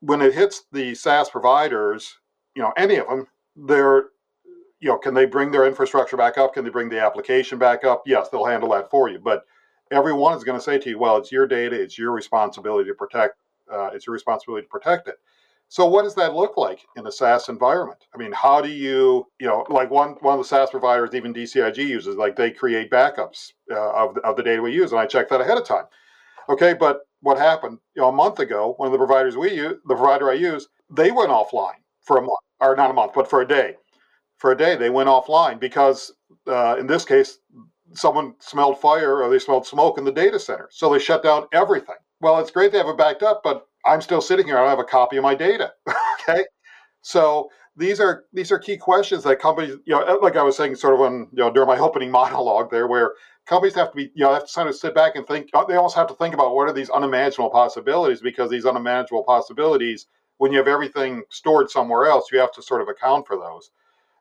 when 0.00 0.20
it 0.20 0.34
hits 0.34 0.64
the 0.72 0.94
SaaS 0.94 1.28
providers, 1.28 2.18
you 2.54 2.62
know, 2.62 2.72
any 2.76 2.96
of 2.96 3.08
them, 3.08 3.26
they're 3.56 4.10
you 4.80 4.88
know, 4.88 4.98
can 4.98 5.14
they 5.14 5.26
bring 5.26 5.50
their 5.50 5.66
infrastructure 5.66 6.16
back 6.16 6.38
up? 6.38 6.54
Can 6.54 6.64
they 6.64 6.70
bring 6.70 6.88
the 6.88 7.00
application 7.00 7.58
back 7.58 7.84
up? 7.84 8.02
Yes, 8.06 8.28
they'll 8.28 8.44
handle 8.44 8.70
that 8.70 8.90
for 8.90 9.08
you. 9.08 9.18
But 9.18 9.44
everyone 9.90 10.36
is 10.36 10.44
going 10.44 10.58
to 10.58 10.62
say 10.62 10.78
to 10.78 10.90
you, 10.90 10.98
well, 10.98 11.16
it's 11.16 11.32
your 11.32 11.46
data, 11.46 11.80
it's 11.80 11.98
your 11.98 12.12
responsibility 12.12 12.88
to 12.88 12.94
protect, 12.94 13.34
uh, 13.72 13.90
it's 13.92 14.06
your 14.06 14.14
responsibility 14.14 14.64
to 14.64 14.68
protect 14.68 15.08
it. 15.08 15.16
So 15.70 15.86
what 15.86 16.04
does 16.04 16.14
that 16.14 16.34
look 16.34 16.56
like 16.56 16.86
in 16.96 17.06
a 17.06 17.12
SaaS 17.12 17.50
environment? 17.50 17.98
I 18.14 18.18
mean, 18.18 18.32
how 18.32 18.62
do 18.62 18.70
you, 18.70 19.26
you 19.38 19.46
know, 19.46 19.66
like 19.68 19.90
one 19.90 20.12
one 20.20 20.38
of 20.38 20.40
the 20.40 20.48
SaaS 20.48 20.70
providers, 20.70 21.10
even 21.14 21.34
DCIG 21.34 21.76
uses, 21.76 22.16
like 22.16 22.36
they 22.36 22.50
create 22.50 22.90
backups 22.90 23.52
uh, 23.70 23.92
of 23.92 24.14
the, 24.14 24.20
of 24.22 24.36
the 24.36 24.42
data 24.42 24.62
we 24.62 24.72
use, 24.72 24.92
and 24.92 25.00
I 25.00 25.06
check 25.06 25.28
that 25.28 25.42
ahead 25.42 25.58
of 25.58 25.64
time. 25.64 25.84
Okay, 26.48 26.72
but 26.72 27.00
what 27.20 27.36
happened? 27.36 27.78
You 27.94 28.02
know, 28.02 28.08
a 28.08 28.12
month 28.12 28.38
ago, 28.38 28.74
one 28.78 28.86
of 28.86 28.92
the 28.92 28.98
providers 28.98 29.36
we 29.36 29.52
use, 29.52 29.74
the 29.86 29.94
provider 29.94 30.30
I 30.30 30.34
use, 30.34 30.68
they 30.90 31.10
went 31.10 31.30
offline 31.30 31.76
for 32.02 32.16
a 32.16 32.22
month, 32.22 32.40
or 32.60 32.74
not 32.74 32.90
a 32.90 32.94
month, 32.94 33.12
but 33.14 33.28
for 33.28 33.42
a 33.42 33.48
day. 33.48 33.74
For 34.38 34.52
a 34.52 34.56
day, 34.56 34.74
they 34.76 34.88
went 34.88 35.10
offline 35.10 35.60
because, 35.60 36.12
uh, 36.46 36.76
in 36.78 36.86
this 36.86 37.04
case, 37.04 37.38
someone 37.92 38.34
smelled 38.38 38.80
fire 38.80 39.22
or 39.22 39.28
they 39.28 39.38
smelled 39.38 39.66
smoke 39.66 39.98
in 39.98 40.04
the 40.04 40.12
data 40.12 40.38
center, 40.38 40.68
so 40.72 40.90
they 40.90 40.98
shut 40.98 41.22
down 41.22 41.46
everything. 41.52 41.96
Well, 42.20 42.38
it's 42.38 42.50
great 42.50 42.72
they 42.72 42.78
have 42.78 42.88
it 42.88 42.96
backed 42.96 43.22
up, 43.22 43.42
but 43.44 43.67
I'm 43.84 44.00
still 44.00 44.20
sitting 44.20 44.46
here. 44.46 44.56
I 44.56 44.60
don't 44.60 44.70
have 44.70 44.78
a 44.78 44.84
copy 44.84 45.16
of 45.16 45.22
my 45.22 45.34
data. 45.34 45.72
okay, 46.28 46.44
so 47.00 47.48
these 47.76 48.00
are 48.00 48.24
these 48.32 48.50
are 48.50 48.58
key 48.58 48.76
questions 48.76 49.22
that 49.24 49.38
companies, 49.38 49.76
you 49.84 49.94
know, 49.94 50.18
like 50.20 50.36
I 50.36 50.42
was 50.42 50.56
saying, 50.56 50.74
sort 50.74 50.94
of 50.94 51.00
when 51.00 51.28
you 51.32 51.38
know 51.38 51.50
during 51.50 51.68
my 51.68 51.78
opening 51.86 52.10
monologue 52.10 52.70
there, 52.70 52.86
where 52.88 53.14
companies 53.46 53.74
have 53.76 53.90
to 53.90 53.96
be, 53.96 54.10
you 54.14 54.24
know, 54.24 54.34
have 54.34 54.46
to 54.46 54.52
kind 54.52 54.68
of 54.68 54.74
sit 54.74 54.94
back 54.94 55.16
and 55.16 55.26
think. 55.26 55.48
Uh, 55.54 55.64
they 55.64 55.76
almost 55.76 55.96
have 55.96 56.08
to 56.08 56.14
think 56.14 56.34
about 56.34 56.54
what 56.54 56.68
are 56.68 56.72
these 56.72 56.90
unimaginable 56.90 57.50
possibilities 57.50 58.20
because 58.20 58.50
these 58.50 58.66
unimaginable 58.66 59.24
possibilities, 59.24 60.06
when 60.38 60.52
you 60.52 60.58
have 60.58 60.68
everything 60.68 61.22
stored 61.30 61.70
somewhere 61.70 62.06
else, 62.06 62.30
you 62.32 62.38
have 62.38 62.52
to 62.52 62.62
sort 62.62 62.82
of 62.82 62.88
account 62.88 63.26
for 63.26 63.36
those. 63.36 63.70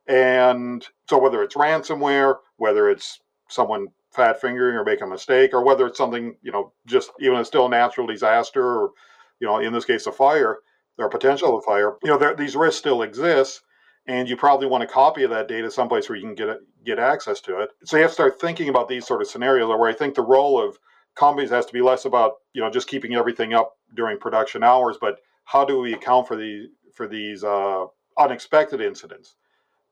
And 0.08 0.88
so 1.10 1.18
whether 1.18 1.44
it's 1.44 1.56
ransomware, 1.56 2.36
whether 2.56 2.90
it's 2.90 3.20
someone 3.50 3.88
fat 4.14 4.40
fingering 4.40 4.76
or 4.76 4.86
make 4.86 5.02
a 5.02 5.08
mistake, 5.08 5.54
or 5.54 5.64
whether 5.64 5.86
it's 5.86 5.98
something, 5.98 6.36
you 6.42 6.52
know, 6.52 6.72
just 6.86 7.12
even 7.20 7.38
a 7.38 7.46
still 7.46 7.68
natural 7.68 8.08
disaster 8.08 8.64
or 8.64 8.92
you 9.40 9.48
know, 9.48 9.60
in 9.60 9.74
this 9.74 9.86
case, 9.86 10.08
a 10.08 10.12
fire 10.12 10.58
or 10.98 11.10
potential 11.10 11.58
of 11.58 11.64
fire, 11.64 11.96
you 12.04 12.10
know, 12.10 12.18
there, 12.18 12.36
these 12.36 12.56
risks 12.56 12.80
still 12.80 13.02
exist, 13.02 13.62
and 14.08 14.30
you 14.30 14.38
probably 14.38 14.68
want 14.68 14.84
a 14.84 14.88
copy 14.88 15.24
of 15.24 15.30
that 15.30 15.48
data 15.48 15.70
someplace 15.70 16.10
where 16.10 16.18
you 16.18 16.24
can 16.24 16.36
get 16.36 16.58
get 16.86 17.00
access 17.00 17.42
to 17.42 17.60
it. 17.60 17.70
So 17.86 17.98
you 17.98 18.04
have 18.04 18.12
to 18.12 18.16
start 18.16 18.40
thinking 18.40 18.70
about 18.70 18.88
these 18.88 19.06
sort 19.06 19.22
of 19.22 19.28
scenarios 19.28 19.68
where 19.68 19.90
I 19.90 19.94
think 19.94 20.16
the 20.16 20.22
role 20.22 20.62
of 20.62 20.78
companies 21.16 21.50
has 21.50 21.66
to 21.66 21.74
be 21.74 21.82
less 21.82 22.06
about 22.06 22.34
you 22.54 22.62
know 22.62 22.70
just 22.70 22.88
keeping 22.88 23.16
everything 23.16 23.54
up 23.54 23.74
during 23.96 24.18
production 24.18 24.64
hours, 24.64 24.98
but 25.00 25.18
how 25.46 25.66
do 25.66 25.80
we 25.80 25.94
account 25.94 26.28
for 26.28 26.36
the 26.36 26.68
for 26.94 27.08
these 27.08 27.44
uh, 27.44 27.86
unexpected 28.18 28.82
incidents 28.82 29.36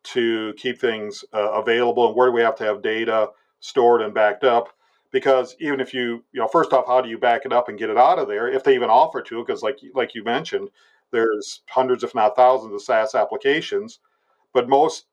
to 0.03 0.53
keep 0.57 0.79
things 0.79 1.23
uh, 1.33 1.51
available, 1.51 2.07
and 2.07 2.15
where 2.15 2.27
do 2.27 2.33
we 2.33 2.41
have 2.41 2.55
to 2.55 2.63
have 2.63 2.81
data 2.81 3.29
stored 3.59 4.01
and 4.01 4.13
backed 4.13 4.43
up? 4.43 4.69
Because 5.15 5.55
even 5.61 5.79
if 5.79 5.93
you 5.93 6.25
you 6.33 6.41
know 6.41 6.47
first 6.47 6.73
off 6.73 6.87
how 6.87 6.99
do 6.99 7.07
you 7.07 7.17
back 7.17 7.45
it 7.45 7.53
up 7.53 7.69
and 7.69 7.79
get 7.79 7.89
it 7.89 7.95
out 7.95 8.19
of 8.19 8.27
there 8.27 8.49
if 8.49 8.65
they 8.65 8.75
even 8.75 8.89
offer 8.89 9.21
to? 9.21 9.39
Because 9.39 9.63
like 9.63 9.79
like 9.93 10.13
you 10.13 10.25
mentioned 10.25 10.69
there's 11.11 11.61
hundreds 11.69 12.03
if 12.03 12.13
not 12.13 12.35
thousands 12.35 12.73
of 12.73 12.81
SaaS 12.81 13.15
applications 13.15 13.99
but 14.53 14.67
most 14.67 15.05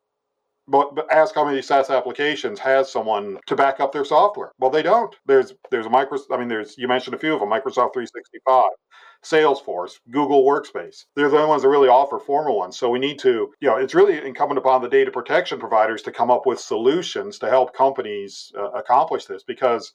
but, 0.69 0.95
but 0.95 1.11
ask 1.13 1.35
how 1.35 1.45
many 1.45 1.61
SaaS 1.61 1.91
applications 1.91 2.59
has 2.61 2.91
someone 2.91 3.39
to 3.47 3.57
back 3.57 3.81
up 3.81 3.93
their 3.93 4.05
software. 4.05 4.53
Well, 4.59 4.71
they 4.71 4.83
don't. 4.83 5.15
There's 5.27 5.55
there's 5.71 5.87
a 5.87 5.91
micro. 5.91 6.19
I 6.31 6.37
mean, 6.37 6.49
there's 6.49 6.77
you 6.79 6.89
mentioned 6.89 7.15
a 7.15 7.19
few 7.19 7.35
of 7.35 7.41
them: 7.41 7.49
Microsoft 7.49 7.95
365, 7.95 8.65
Salesforce, 9.25 9.99
Google 10.11 10.45
Workspace. 10.45 11.05
They're 11.17 11.29
the 11.29 11.37
only 11.37 11.49
ones 11.49 11.63
that 11.63 11.69
really 11.69 11.89
offer 11.89 12.19
formal 12.19 12.57
ones. 12.57 12.79
So 12.79 12.91
we 12.91 12.99
need 12.99 13.19
to, 13.21 13.53
you 13.61 13.69
know, 13.69 13.77
it's 13.77 13.95
really 13.95 14.25
incumbent 14.25 14.59
upon 14.59 14.83
the 14.83 14.89
data 14.89 15.11
protection 15.11 15.59
providers 15.59 16.03
to 16.03 16.13
come 16.13 16.31
up 16.31 16.47
with 16.47 16.61
solutions 16.61 17.39
to 17.41 17.49
help 17.49 17.75
companies 17.75 18.53
uh, 18.57 18.71
accomplish 18.71 19.25
this. 19.27 19.43
Because, 19.43 19.93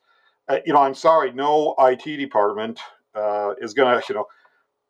uh, 0.50 0.60
you 0.66 0.74
know, 0.74 0.82
I'm 0.82 0.96
sorry, 0.96 1.32
no 1.32 1.76
IT 1.80 2.04
department 2.18 2.80
uh, 3.16 3.54
is 3.62 3.74
going 3.74 4.00
to, 4.00 4.06
you 4.10 4.16
know, 4.16 4.26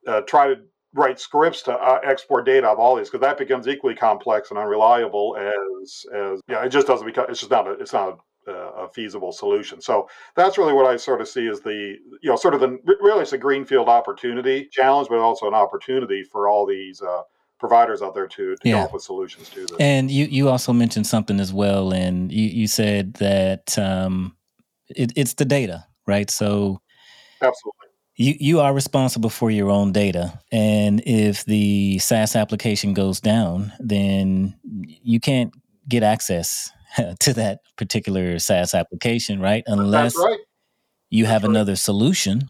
uh, 0.07 0.21
try 0.21 0.47
to 0.47 0.55
write 0.93 1.19
scripts 1.19 1.61
to 1.63 1.73
uh, 1.73 1.99
export 2.03 2.45
data 2.45 2.67
of 2.67 2.79
all 2.79 2.95
these 2.95 3.09
because 3.09 3.21
that 3.21 3.37
becomes 3.37 3.67
equally 3.67 3.95
complex 3.95 4.49
and 4.49 4.57
unreliable 4.57 5.35
as 5.37 6.05
as 6.13 6.41
yeah 6.47 6.63
it 6.63 6.69
just 6.69 6.87
doesn't 6.87 7.05
become 7.05 7.25
it's 7.29 7.39
just 7.39 7.51
not 7.51 7.67
a, 7.67 7.71
it's 7.73 7.93
not 7.93 8.19
a, 8.47 8.51
a, 8.51 8.89
feasible 8.89 9.31
solution. 9.31 9.81
So 9.81 10.07
that's 10.35 10.57
really 10.57 10.73
what 10.73 10.85
i 10.85 10.95
sort 10.95 11.21
of 11.21 11.27
see 11.27 11.47
as 11.47 11.59
the 11.61 11.97
you 12.21 12.29
know 12.29 12.35
sort 12.35 12.53
of 12.53 12.61
the 12.61 12.79
really 13.01 13.21
it's 13.21 13.33
a 13.33 13.37
greenfield 13.37 13.89
opportunity 13.89 14.69
challenge 14.71 15.09
but 15.09 15.19
also 15.19 15.47
an 15.47 15.53
opportunity 15.53 16.23
for 16.23 16.47
all 16.47 16.65
these 16.65 17.01
uh, 17.01 17.21
providers 17.59 18.01
out 18.01 18.13
there 18.13 18.27
to, 18.27 18.55
to 18.55 18.61
yeah. 18.63 18.75
come 18.75 18.83
up 18.85 18.93
with 18.93 19.03
solutions 19.03 19.49
to 19.49 19.61
this. 19.61 19.77
And 19.79 20.09
you 20.09 20.25
you 20.25 20.49
also 20.49 20.73
mentioned 20.73 21.07
something 21.07 21.39
as 21.39 21.51
well 21.51 21.91
and 21.91 22.31
you, 22.31 22.47
you 22.47 22.67
said 22.67 23.15
that 23.15 23.77
um, 23.77 24.35
it, 24.89 25.11
it's 25.15 25.33
the 25.33 25.45
data 25.45 25.85
right? 26.07 26.29
So 26.31 26.81
absolutely 27.41 27.76
you 28.17 28.35
you 28.39 28.59
are 28.59 28.73
responsible 28.73 29.29
for 29.29 29.49
your 29.49 29.69
own 29.69 29.91
data 29.91 30.39
and 30.51 31.01
if 31.05 31.45
the 31.45 31.99
SaaS 31.99 32.35
application 32.35 32.93
goes 32.93 33.21
down 33.21 33.71
then 33.79 34.55
you 34.63 35.19
can't 35.19 35.53
get 35.87 36.03
access 36.03 36.69
to 37.19 37.33
that 37.33 37.59
particular 37.77 38.39
SaaS 38.39 38.73
application 38.73 39.39
right 39.39 39.63
unless 39.67 40.17
right. 40.17 40.39
you 41.09 41.23
That's 41.23 41.33
have 41.33 41.43
right. 41.43 41.49
another 41.49 41.75
solution 41.75 42.49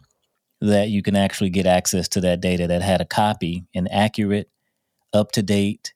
that 0.60 0.88
you 0.88 1.02
can 1.02 1.14
actually 1.14 1.50
get 1.50 1.66
access 1.66 2.08
to 2.08 2.20
that 2.22 2.40
data 2.40 2.66
that 2.66 2.82
had 2.82 3.00
a 3.00 3.06
copy 3.06 3.66
an 3.74 3.86
accurate 3.88 4.50
up 5.12 5.32
to 5.32 5.42
date 5.42 5.92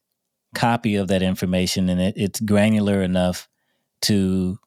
copy 0.55 0.95
of 0.95 1.07
that 1.07 1.23
information 1.23 1.89
and 1.89 1.99
it, 1.99 2.13
it's 2.15 2.39
granular 2.39 3.01
enough 3.01 3.49
to 4.01 4.59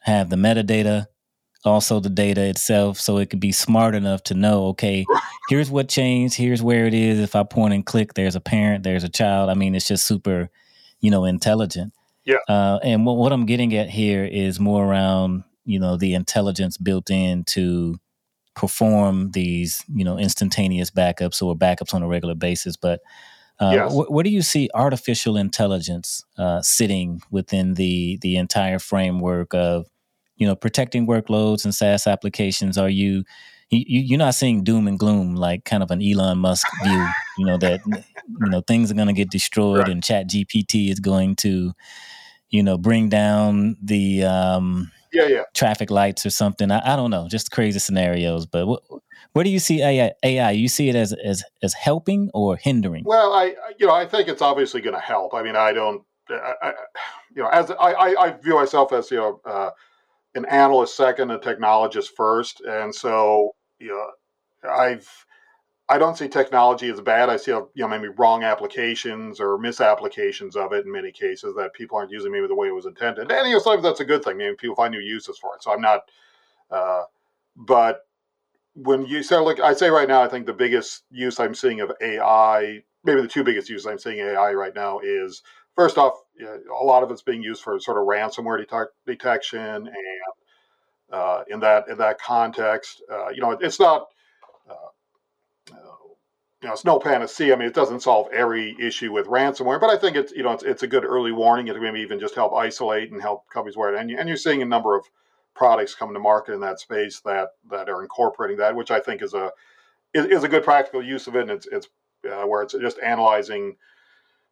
have 0.00 0.30
the 0.30 0.36
metadata 0.36 1.06
also 1.64 2.00
the 2.00 2.10
data 2.10 2.42
itself 2.42 2.98
so 2.98 3.18
it 3.18 3.30
could 3.30 3.40
be 3.40 3.52
smart 3.52 3.94
enough 3.94 4.22
to 4.22 4.34
know 4.34 4.66
okay 4.66 5.04
here's 5.48 5.70
what 5.70 5.88
changed 5.88 6.36
here's 6.36 6.62
where 6.62 6.86
it 6.86 6.94
is. 6.94 7.20
If 7.20 7.36
i 7.36 7.42
point 7.42 7.74
and 7.74 7.86
click 7.86 8.14
there's 8.14 8.36
a 8.36 8.40
parent 8.40 8.84
there's 8.84 9.04
a 9.04 9.08
child. 9.08 9.50
I 9.50 9.54
mean 9.54 9.74
it's 9.74 9.88
just 9.88 10.06
super 10.06 10.50
you 11.00 11.10
know 11.10 11.24
intelligent. 11.24 11.92
Yeah. 12.24 12.36
Uh, 12.48 12.78
and 12.82 13.04
what, 13.04 13.16
what 13.16 13.32
i'm 13.32 13.46
getting 13.46 13.74
at 13.74 13.90
here 13.90 14.24
is 14.24 14.60
more 14.60 14.84
around 14.84 15.44
you 15.64 15.78
know 15.78 15.96
the 15.96 16.14
intelligence 16.14 16.76
built 16.76 17.10
in 17.10 17.44
to 17.44 17.98
perform 18.54 19.30
these 19.30 19.84
you 19.92 20.04
know 20.04 20.18
instantaneous 20.18 20.90
backups 20.90 21.42
or 21.42 21.56
backups 21.56 21.94
on 21.94 22.02
a 22.02 22.08
regular 22.08 22.34
basis. 22.34 22.76
But 22.76 23.00
uh, 23.60 23.72
yes. 23.74 23.92
wh- 23.92 24.10
where 24.10 24.24
do 24.24 24.30
you 24.30 24.42
see 24.42 24.68
artificial 24.74 25.36
intelligence 25.36 26.24
uh, 26.38 26.62
sitting 26.62 27.20
within 27.30 27.74
the 27.74 28.18
the 28.22 28.36
entire 28.36 28.78
framework 28.78 29.54
of 29.54 29.86
you 30.42 30.48
know 30.48 30.56
protecting 30.56 31.06
workloads 31.06 31.64
and 31.64 31.72
SaaS 31.74 32.06
applications? 32.06 32.76
Are 32.76 32.90
you 32.90 33.24
you, 33.72 34.00
you're 34.00 34.18
not 34.18 34.34
seeing 34.34 34.62
doom 34.62 34.86
and 34.86 34.98
gloom 34.98 35.34
like 35.34 35.64
kind 35.64 35.82
of 35.82 35.90
an 35.90 36.02
Elon 36.02 36.38
Musk 36.38 36.66
view, 36.84 37.06
you 37.38 37.46
know, 37.46 37.56
that, 37.58 37.80
you 37.86 38.50
know, 38.50 38.60
things 38.60 38.90
are 38.90 38.94
going 38.94 39.06
to 39.06 39.14
get 39.14 39.30
destroyed 39.30 39.78
right. 39.78 39.88
and 39.88 40.04
chat 40.04 40.28
GPT 40.28 40.90
is 40.90 41.00
going 41.00 41.36
to, 41.36 41.72
you 42.50 42.62
know, 42.62 42.76
bring 42.76 43.08
down 43.08 43.76
the, 43.82 44.24
um, 44.24 44.90
yeah, 45.12 45.26
yeah. 45.26 45.42
traffic 45.54 45.90
lights 45.90 46.26
or 46.26 46.30
something. 46.30 46.70
I, 46.70 46.92
I 46.92 46.96
don't 46.96 47.10
know, 47.10 47.28
just 47.28 47.50
crazy 47.50 47.78
scenarios. 47.78 48.46
But 48.46 48.66
what, 48.66 48.82
where 49.32 49.44
do 49.44 49.50
you 49.50 49.58
see 49.58 49.82
AI? 49.82 50.12
AI? 50.22 50.50
You 50.50 50.68
see 50.68 50.90
it 50.90 50.96
as, 50.96 51.14
as, 51.24 51.42
as 51.62 51.72
helping 51.72 52.30
or 52.34 52.56
hindering? 52.56 53.04
Well, 53.06 53.32
I, 53.32 53.54
you 53.78 53.86
know, 53.86 53.94
I 53.94 54.06
think 54.06 54.28
it's 54.28 54.42
obviously 54.42 54.82
going 54.82 54.94
to 54.94 55.00
help. 55.00 55.32
I 55.32 55.42
mean, 55.42 55.56
I 55.56 55.72
don't, 55.72 56.02
I, 56.28 56.54
I, 56.62 56.72
you 57.34 57.42
know, 57.42 57.48
as 57.48 57.70
I, 57.70 57.92
I, 57.92 58.22
I 58.26 58.30
view 58.32 58.54
myself 58.54 58.92
as, 58.92 59.10
you 59.10 59.16
know, 59.16 59.40
uh, 59.46 59.70
an 60.34 60.44
analyst 60.46 60.96
second, 60.96 61.30
a 61.30 61.38
technologist 61.38 62.10
first, 62.16 62.60
and 62.62 62.94
so 62.94 63.54
you 63.78 63.88
know, 63.88 64.70
I've 64.70 65.08
I 65.88 65.98
don't 65.98 66.16
see 66.16 66.28
technology 66.28 66.88
as 66.88 67.00
bad. 67.00 67.28
I 67.28 67.36
see 67.36 67.50
you 67.50 67.68
know 67.76 67.88
maybe 67.88 68.08
wrong 68.08 68.44
applications 68.44 69.40
or 69.40 69.58
misapplications 69.58 70.56
of 70.56 70.72
it 70.72 70.86
in 70.86 70.92
many 70.92 71.12
cases 71.12 71.54
that 71.56 71.74
people 71.74 71.98
aren't 71.98 72.10
using 72.10 72.32
maybe 72.32 72.46
the 72.46 72.54
way 72.54 72.68
it 72.68 72.74
was 72.74 72.86
intended. 72.86 73.30
And 73.30 73.48
you 73.48 73.54
know, 73.54 73.60
sometimes 73.60 73.84
that's 73.84 74.00
a 74.00 74.04
good 74.04 74.24
thing. 74.24 74.38
Maybe 74.38 74.56
people 74.56 74.76
find 74.76 74.92
new 74.92 75.00
uses 75.00 75.38
for 75.38 75.54
it. 75.54 75.62
So 75.62 75.72
I'm 75.72 75.82
not, 75.82 76.02
uh, 76.70 77.02
but 77.56 78.06
when 78.74 79.04
you 79.04 79.22
start 79.22 79.44
look, 79.44 79.60
I 79.60 79.74
say 79.74 79.90
right 79.90 80.08
now, 80.08 80.22
I 80.22 80.28
think 80.28 80.46
the 80.46 80.52
biggest 80.52 81.02
use 81.10 81.38
I'm 81.38 81.54
seeing 81.54 81.80
of 81.80 81.92
AI, 82.00 82.82
maybe 83.04 83.20
the 83.20 83.28
two 83.28 83.44
biggest 83.44 83.68
uses 83.68 83.86
I'm 83.86 83.98
seeing 83.98 84.18
AI 84.18 84.52
right 84.54 84.74
now 84.74 85.00
is 85.00 85.42
first 85.76 85.98
off, 85.98 86.14
a 86.40 86.84
lot 86.84 87.02
of 87.02 87.10
it's 87.10 87.22
being 87.22 87.42
used 87.42 87.62
for 87.62 87.78
sort 87.80 87.98
of 87.98 88.04
ransomware 88.04 88.58
detect- 88.58 88.94
detection, 89.06 89.60
and 89.60 89.88
uh, 91.12 91.44
in 91.48 91.60
that 91.60 91.88
in 91.88 91.98
that 91.98 92.20
context, 92.20 93.02
uh, 93.10 93.28
you 93.28 93.40
know, 93.40 93.52
it's 93.52 93.80
not. 93.80 94.06
Uh, 94.68 94.74
you 96.62 96.68
know, 96.68 96.74
it's 96.74 96.84
no 96.84 96.98
panacea. 97.00 97.54
I 97.54 97.58
mean, 97.58 97.66
it 97.66 97.74
doesn't 97.74 98.00
solve 98.00 98.28
every 98.32 98.76
issue 98.80 99.12
with 99.12 99.26
ransomware, 99.26 99.80
but 99.80 99.90
I 99.90 99.96
think 99.96 100.16
it's 100.16 100.32
you 100.32 100.44
know 100.44 100.52
it's, 100.52 100.62
it's 100.62 100.84
a 100.84 100.86
good 100.86 101.04
early 101.04 101.32
warning. 101.32 101.66
It 101.66 101.80
maybe 101.80 102.00
even 102.00 102.20
just 102.20 102.36
help 102.36 102.54
isolate 102.54 103.10
and 103.10 103.20
help 103.20 103.48
companies 103.52 103.76
wear 103.76 103.92
it. 103.92 104.00
And, 104.00 104.10
and 104.12 104.28
you're 104.28 104.36
seeing 104.36 104.62
a 104.62 104.66
number 104.66 104.96
of 104.96 105.04
products 105.54 105.94
coming 105.94 106.14
to 106.14 106.20
market 106.20 106.52
in 106.54 106.60
that 106.60 106.78
space 106.78 107.20
that 107.20 107.48
that 107.68 107.88
are 107.88 108.02
incorporating 108.02 108.58
that, 108.58 108.76
which 108.76 108.92
I 108.92 109.00
think 109.00 109.22
is 109.22 109.34
a 109.34 109.50
is, 110.14 110.26
is 110.26 110.44
a 110.44 110.48
good 110.48 110.62
practical 110.62 111.02
use 111.02 111.26
of 111.26 111.34
it. 111.34 111.42
And 111.42 111.50
it's 111.50 111.66
it's 111.66 111.88
uh, 112.30 112.46
where 112.46 112.62
it's 112.62 112.74
just 112.74 113.00
analyzing 113.00 113.76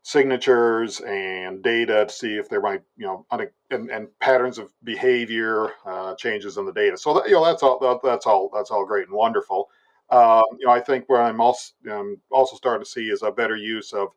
signatures 0.03 1.01
and 1.01 1.63
data 1.63 2.07
to 2.07 2.13
see 2.13 2.37
if 2.37 2.49
there 2.49 2.61
might 2.61 2.83
you 2.97 3.07
know 3.07 3.27
and, 3.71 3.91
and 3.91 4.09
patterns 4.19 4.59
of 4.59 4.73
behavior 4.83 5.73
uh, 5.85 6.15
changes 6.15 6.57
in 6.57 6.65
the 6.65 6.73
data. 6.73 6.97
So 6.97 7.15
that, 7.15 7.29
you 7.29 7.35
know 7.35 7.45
that's 7.45 7.63
all 7.63 7.79
that, 7.81 8.01
that's 8.03 8.27
all 8.27 8.51
that's 8.53 8.71
all 8.71 8.87
great 8.87 9.09
and 9.09 9.17
wonderful. 9.17 9.69
Um, 10.11 10.45
you 10.59 10.67
know 10.67 10.73
I 10.73 10.81
think 10.81 11.05
where 11.09 11.23
I'm 11.23 11.41
also 11.41 11.73
um, 11.91 12.17
also 12.31 12.57
starting 12.57 12.85
to 12.85 12.91
see 12.91 13.09
is 13.11 13.23
a 13.23 13.31
better 13.31 13.57
use 13.57 13.93
of 13.93 14.09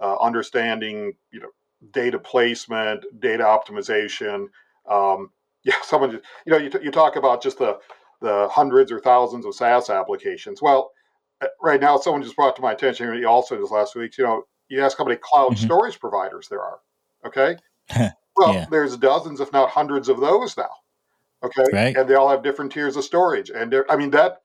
uh, 0.00 0.16
understanding 0.20 1.14
you 1.30 1.40
know 1.40 1.50
data 1.92 2.18
placement, 2.18 3.04
data 3.20 3.44
optimization. 3.44 4.46
Um, 4.90 5.30
yeah, 5.64 5.80
someone 5.82 6.12
you 6.12 6.52
know 6.52 6.56
you, 6.58 6.70
t- 6.70 6.82
you 6.82 6.90
talk 6.90 7.16
about 7.16 7.42
just 7.42 7.58
the 7.58 7.78
the 8.20 8.48
hundreds 8.50 8.90
or 8.90 8.98
thousands 8.98 9.46
of 9.46 9.54
SaaS 9.54 9.90
applications. 9.90 10.60
Well, 10.60 10.90
uh, 11.40 11.46
right 11.62 11.80
now 11.80 11.96
someone 11.96 12.22
just 12.22 12.34
brought 12.34 12.56
to 12.56 12.62
my 12.62 12.72
attention 12.72 13.24
also 13.24 13.56
just 13.56 13.70
last 13.72 13.94
week. 13.94 14.18
You 14.18 14.24
know, 14.24 14.42
you 14.68 14.82
ask 14.82 14.98
how 14.98 15.04
many 15.04 15.18
cloud 15.22 15.52
mm-hmm. 15.52 15.64
storage 15.64 15.98
providers 15.98 16.48
there 16.48 16.62
are. 16.62 16.80
Okay, 17.26 17.56
well, 18.36 18.54
yeah. 18.54 18.66
there's 18.70 18.96
dozens, 18.96 19.40
if 19.40 19.52
not 19.52 19.70
hundreds, 19.70 20.08
of 20.08 20.20
those 20.20 20.56
now. 20.56 20.70
Okay, 21.42 21.64
right. 21.72 21.96
and 21.96 22.08
they 22.08 22.14
all 22.14 22.28
have 22.28 22.42
different 22.42 22.72
tiers 22.72 22.96
of 22.96 23.04
storage, 23.04 23.50
and 23.50 23.74
I 23.88 23.96
mean 23.96 24.10
that. 24.10 24.42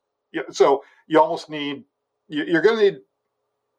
So 0.51 0.84
you 1.08 1.20
almost 1.20 1.50
need 1.50 1.84
you're 2.27 2.62
going 2.62 2.77
to 2.77 2.84
need 2.84 3.00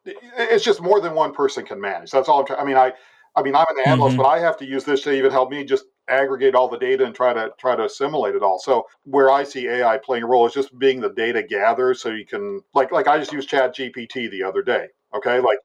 it's 0.05 0.65
just 0.65 0.83
more 0.83 1.01
than 1.01 1.15
one 1.15 1.33
person 1.33 1.65
can 1.65 1.81
manage. 1.81 2.11
That's 2.11 2.29
all 2.29 2.41
I'm 2.41 2.47
trying. 2.47 2.61
I 2.61 2.65
mean, 2.65 2.77
I, 2.77 2.93
I 3.37 3.43
mean, 3.43 3.55
I'm 3.55 3.67
an 3.69 3.87
analyst, 3.87 4.15
mm-hmm. 4.15 4.23
but 4.23 4.29
I 4.29 4.39
have 4.39 4.57
to 4.59 4.67
use 4.67 4.85
this 4.85 5.03
to 5.03 5.13
even 5.13 5.31
help 5.31 5.51
me 5.51 5.65
just 5.65 5.87
aggregate 6.09 6.55
all 6.55 6.69
the 6.69 6.79
data 6.79 7.05
and 7.05 7.15
try 7.15 7.33
to 7.33 7.51
try 7.59 7.75
to 7.75 7.85
assimilate 7.85 8.35
it 8.35 8.43
all. 8.43 8.59
So 8.59 8.87
where 9.05 9.31
I 9.31 9.43
see 9.43 9.67
AI 9.67 9.99
playing 9.99 10.25
a 10.25 10.27
role 10.27 10.47
is 10.47 10.53
just 10.53 10.79
being 10.79 11.01
the 11.01 11.11
data 11.11 11.43
gatherer, 11.43 11.95
so 11.95 12.11
you 12.11 12.27
can 12.27 12.61
like 12.75 12.93
like 12.93 13.09
I 13.09 13.19
just 13.19 13.33
used 13.33 13.49
Chat 13.49 13.75
GPT 13.75 14.31
the 14.31 14.43
other 14.43 14.63
day. 14.63 14.89
Okay, 15.15 15.41
like 15.41 15.59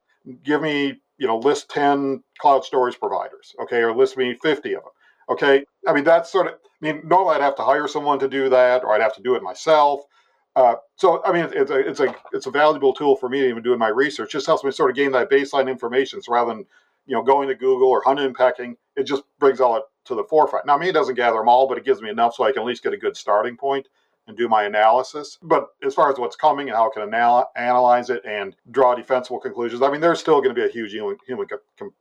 give 0.44 0.62
me 0.62 1.00
you 1.18 1.26
know 1.26 1.38
list 1.38 1.70
ten 1.70 2.22
cloud 2.38 2.64
storage 2.64 2.98
providers. 2.98 3.54
Okay, 3.62 3.78
or 3.78 3.94
list 3.94 4.16
me 4.16 4.36
fifty 4.42 4.74
of 4.74 4.82
them. 4.82 4.92
Okay, 5.30 5.64
I 5.86 5.92
mean 5.92 6.04
that's 6.04 6.30
sort 6.30 6.48
of. 6.48 6.54
I 6.54 6.92
mean 6.92 7.02
normally 7.04 7.36
I'd 7.36 7.42
have 7.42 7.56
to 7.56 7.62
hire 7.62 7.88
someone 7.88 8.18
to 8.20 8.28
do 8.28 8.48
that, 8.48 8.84
or 8.84 8.92
I'd 8.94 9.02
have 9.02 9.14
to 9.16 9.22
do 9.22 9.34
it 9.34 9.42
myself. 9.42 10.02
Uh, 10.56 10.74
so 10.96 11.22
I 11.24 11.32
mean, 11.32 11.48
it's 11.54 11.70
a 11.70 11.78
it's 11.78 12.00
a 12.00 12.14
it's 12.32 12.46
a 12.46 12.50
valuable 12.50 12.92
tool 12.92 13.16
for 13.16 13.28
me 13.28 13.48
even 13.48 13.62
doing 13.62 13.78
my 13.78 13.88
research. 13.88 14.32
Just 14.32 14.46
helps 14.46 14.64
me 14.64 14.70
sort 14.70 14.90
of 14.90 14.96
gain 14.96 15.12
that 15.12 15.30
baseline 15.30 15.70
information. 15.70 16.20
So 16.20 16.32
rather 16.32 16.52
than 16.52 16.66
you 17.06 17.14
know 17.14 17.22
going 17.22 17.48
to 17.48 17.54
Google 17.54 17.88
or 17.88 18.02
hunting 18.04 18.26
and 18.26 18.34
pecking, 18.34 18.76
it 18.96 19.04
just 19.04 19.22
brings 19.38 19.60
all 19.60 19.76
it 19.76 19.84
to 20.06 20.14
the 20.14 20.24
forefront. 20.24 20.66
Now, 20.66 20.76
I 20.76 20.78
mean, 20.78 20.88
it 20.88 20.92
doesn't 20.92 21.14
gather 21.14 21.38
them 21.38 21.48
all, 21.48 21.68
but 21.68 21.78
it 21.78 21.84
gives 21.84 22.02
me 22.02 22.10
enough 22.10 22.34
so 22.34 22.44
I 22.44 22.52
can 22.52 22.62
at 22.62 22.66
least 22.66 22.82
get 22.82 22.92
a 22.92 22.98
good 22.98 23.16
starting 23.16 23.56
point 23.56 23.86
and 24.30 24.38
do 24.38 24.48
my 24.48 24.64
analysis. 24.64 25.38
But 25.42 25.68
as 25.84 25.94
far 25.94 26.10
as 26.10 26.18
what's 26.18 26.36
coming 26.36 26.68
and 26.68 26.76
how 26.76 26.88
I 26.88 26.94
can 26.94 27.02
anal- 27.02 27.50
analyze 27.56 28.08
it 28.10 28.22
and 28.24 28.56
draw 28.70 28.94
defensible 28.94 29.38
conclusions, 29.38 29.82
I 29.82 29.90
mean, 29.90 30.00
there's 30.00 30.20
still 30.20 30.40
going 30.40 30.54
to 30.54 30.60
be 30.60 30.64
a 30.64 30.70
huge 30.70 30.92
human. 30.92 31.18
human 31.26 31.46
com- 31.78 31.92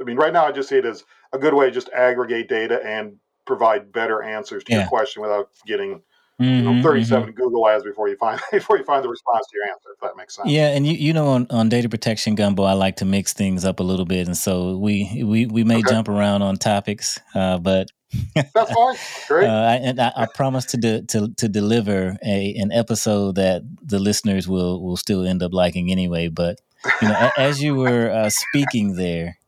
I 0.00 0.04
mean, 0.04 0.16
right 0.16 0.32
now 0.32 0.44
I 0.44 0.50
just 0.50 0.68
see 0.68 0.76
it 0.76 0.84
as 0.84 1.04
a 1.32 1.38
good 1.38 1.54
way 1.54 1.66
to 1.66 1.70
just 1.70 1.88
aggregate 1.90 2.48
data 2.48 2.80
and 2.84 3.16
provide 3.46 3.92
better 3.92 4.22
answers 4.22 4.64
to 4.64 4.72
yeah. 4.72 4.80
your 4.80 4.88
question 4.88 5.22
without 5.22 5.50
getting 5.66 6.02
Mm-hmm, 6.40 6.66
you 6.66 6.74
know, 6.74 6.82
37 6.82 7.28
mm-hmm. 7.28 7.36
Google 7.36 7.68
ads 7.68 7.84
before 7.84 8.08
you 8.08 8.16
find 8.16 8.40
before 8.50 8.76
you 8.76 8.82
find 8.82 9.04
the 9.04 9.08
response 9.08 9.46
to 9.46 9.56
your 9.56 9.72
answer, 9.72 9.90
if 9.94 10.00
that 10.00 10.16
makes 10.16 10.34
sense. 10.34 10.48
Yeah, 10.48 10.68
and 10.68 10.84
you, 10.84 10.94
you 10.94 11.12
know 11.12 11.28
on, 11.28 11.46
on 11.50 11.68
data 11.68 11.88
protection 11.88 12.34
gumbo, 12.34 12.64
I 12.64 12.72
like 12.72 12.96
to 12.96 13.04
mix 13.04 13.32
things 13.32 13.64
up 13.64 13.78
a 13.78 13.84
little 13.84 14.04
bit, 14.04 14.26
and 14.26 14.36
so 14.36 14.76
we 14.76 15.22
we, 15.24 15.46
we 15.46 15.62
may 15.62 15.78
okay. 15.78 15.90
jump 15.90 16.08
around 16.08 16.42
on 16.42 16.56
topics, 16.56 17.20
uh, 17.36 17.58
but 17.58 17.88
that's 18.34 18.72
fine. 18.72 18.96
Great. 19.28 19.46
Uh, 19.46 19.78
and 19.80 20.00
I, 20.00 20.12
I 20.16 20.26
promise 20.26 20.64
to 20.66 20.76
de- 20.76 21.02
to 21.02 21.32
to 21.34 21.48
deliver 21.48 22.16
a 22.24 22.54
an 22.56 22.72
episode 22.72 23.36
that 23.36 23.62
the 23.80 24.00
listeners 24.00 24.48
will 24.48 24.82
will 24.82 24.96
still 24.96 25.24
end 25.24 25.40
up 25.40 25.52
liking 25.52 25.92
anyway. 25.92 26.26
But 26.26 26.60
you 27.00 27.08
know, 27.08 27.30
as 27.38 27.62
you 27.62 27.76
were 27.76 28.10
uh, 28.10 28.30
speaking 28.30 28.96
there, 28.96 29.38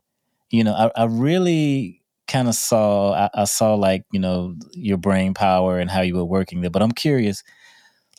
you 0.51 0.63
know, 0.63 0.73
I, 0.73 1.03
I 1.03 1.05
really 1.07 2.01
kind 2.27 2.49
of 2.49 2.55
saw 2.55 3.13
I, 3.13 3.31
I, 3.35 3.45
saw 3.45 3.75
like 3.75 4.05
you 4.13 4.21
know 4.21 4.57
your 4.73 4.97
brain 4.97 5.35
power 5.35 5.79
and 5.79 5.91
how 5.91 6.01
you 6.01 6.17
were 6.17 6.25
working 6.25 6.61
there 6.61 6.71
but 6.71 6.83
i'm 6.83 6.93
curious 6.93 7.43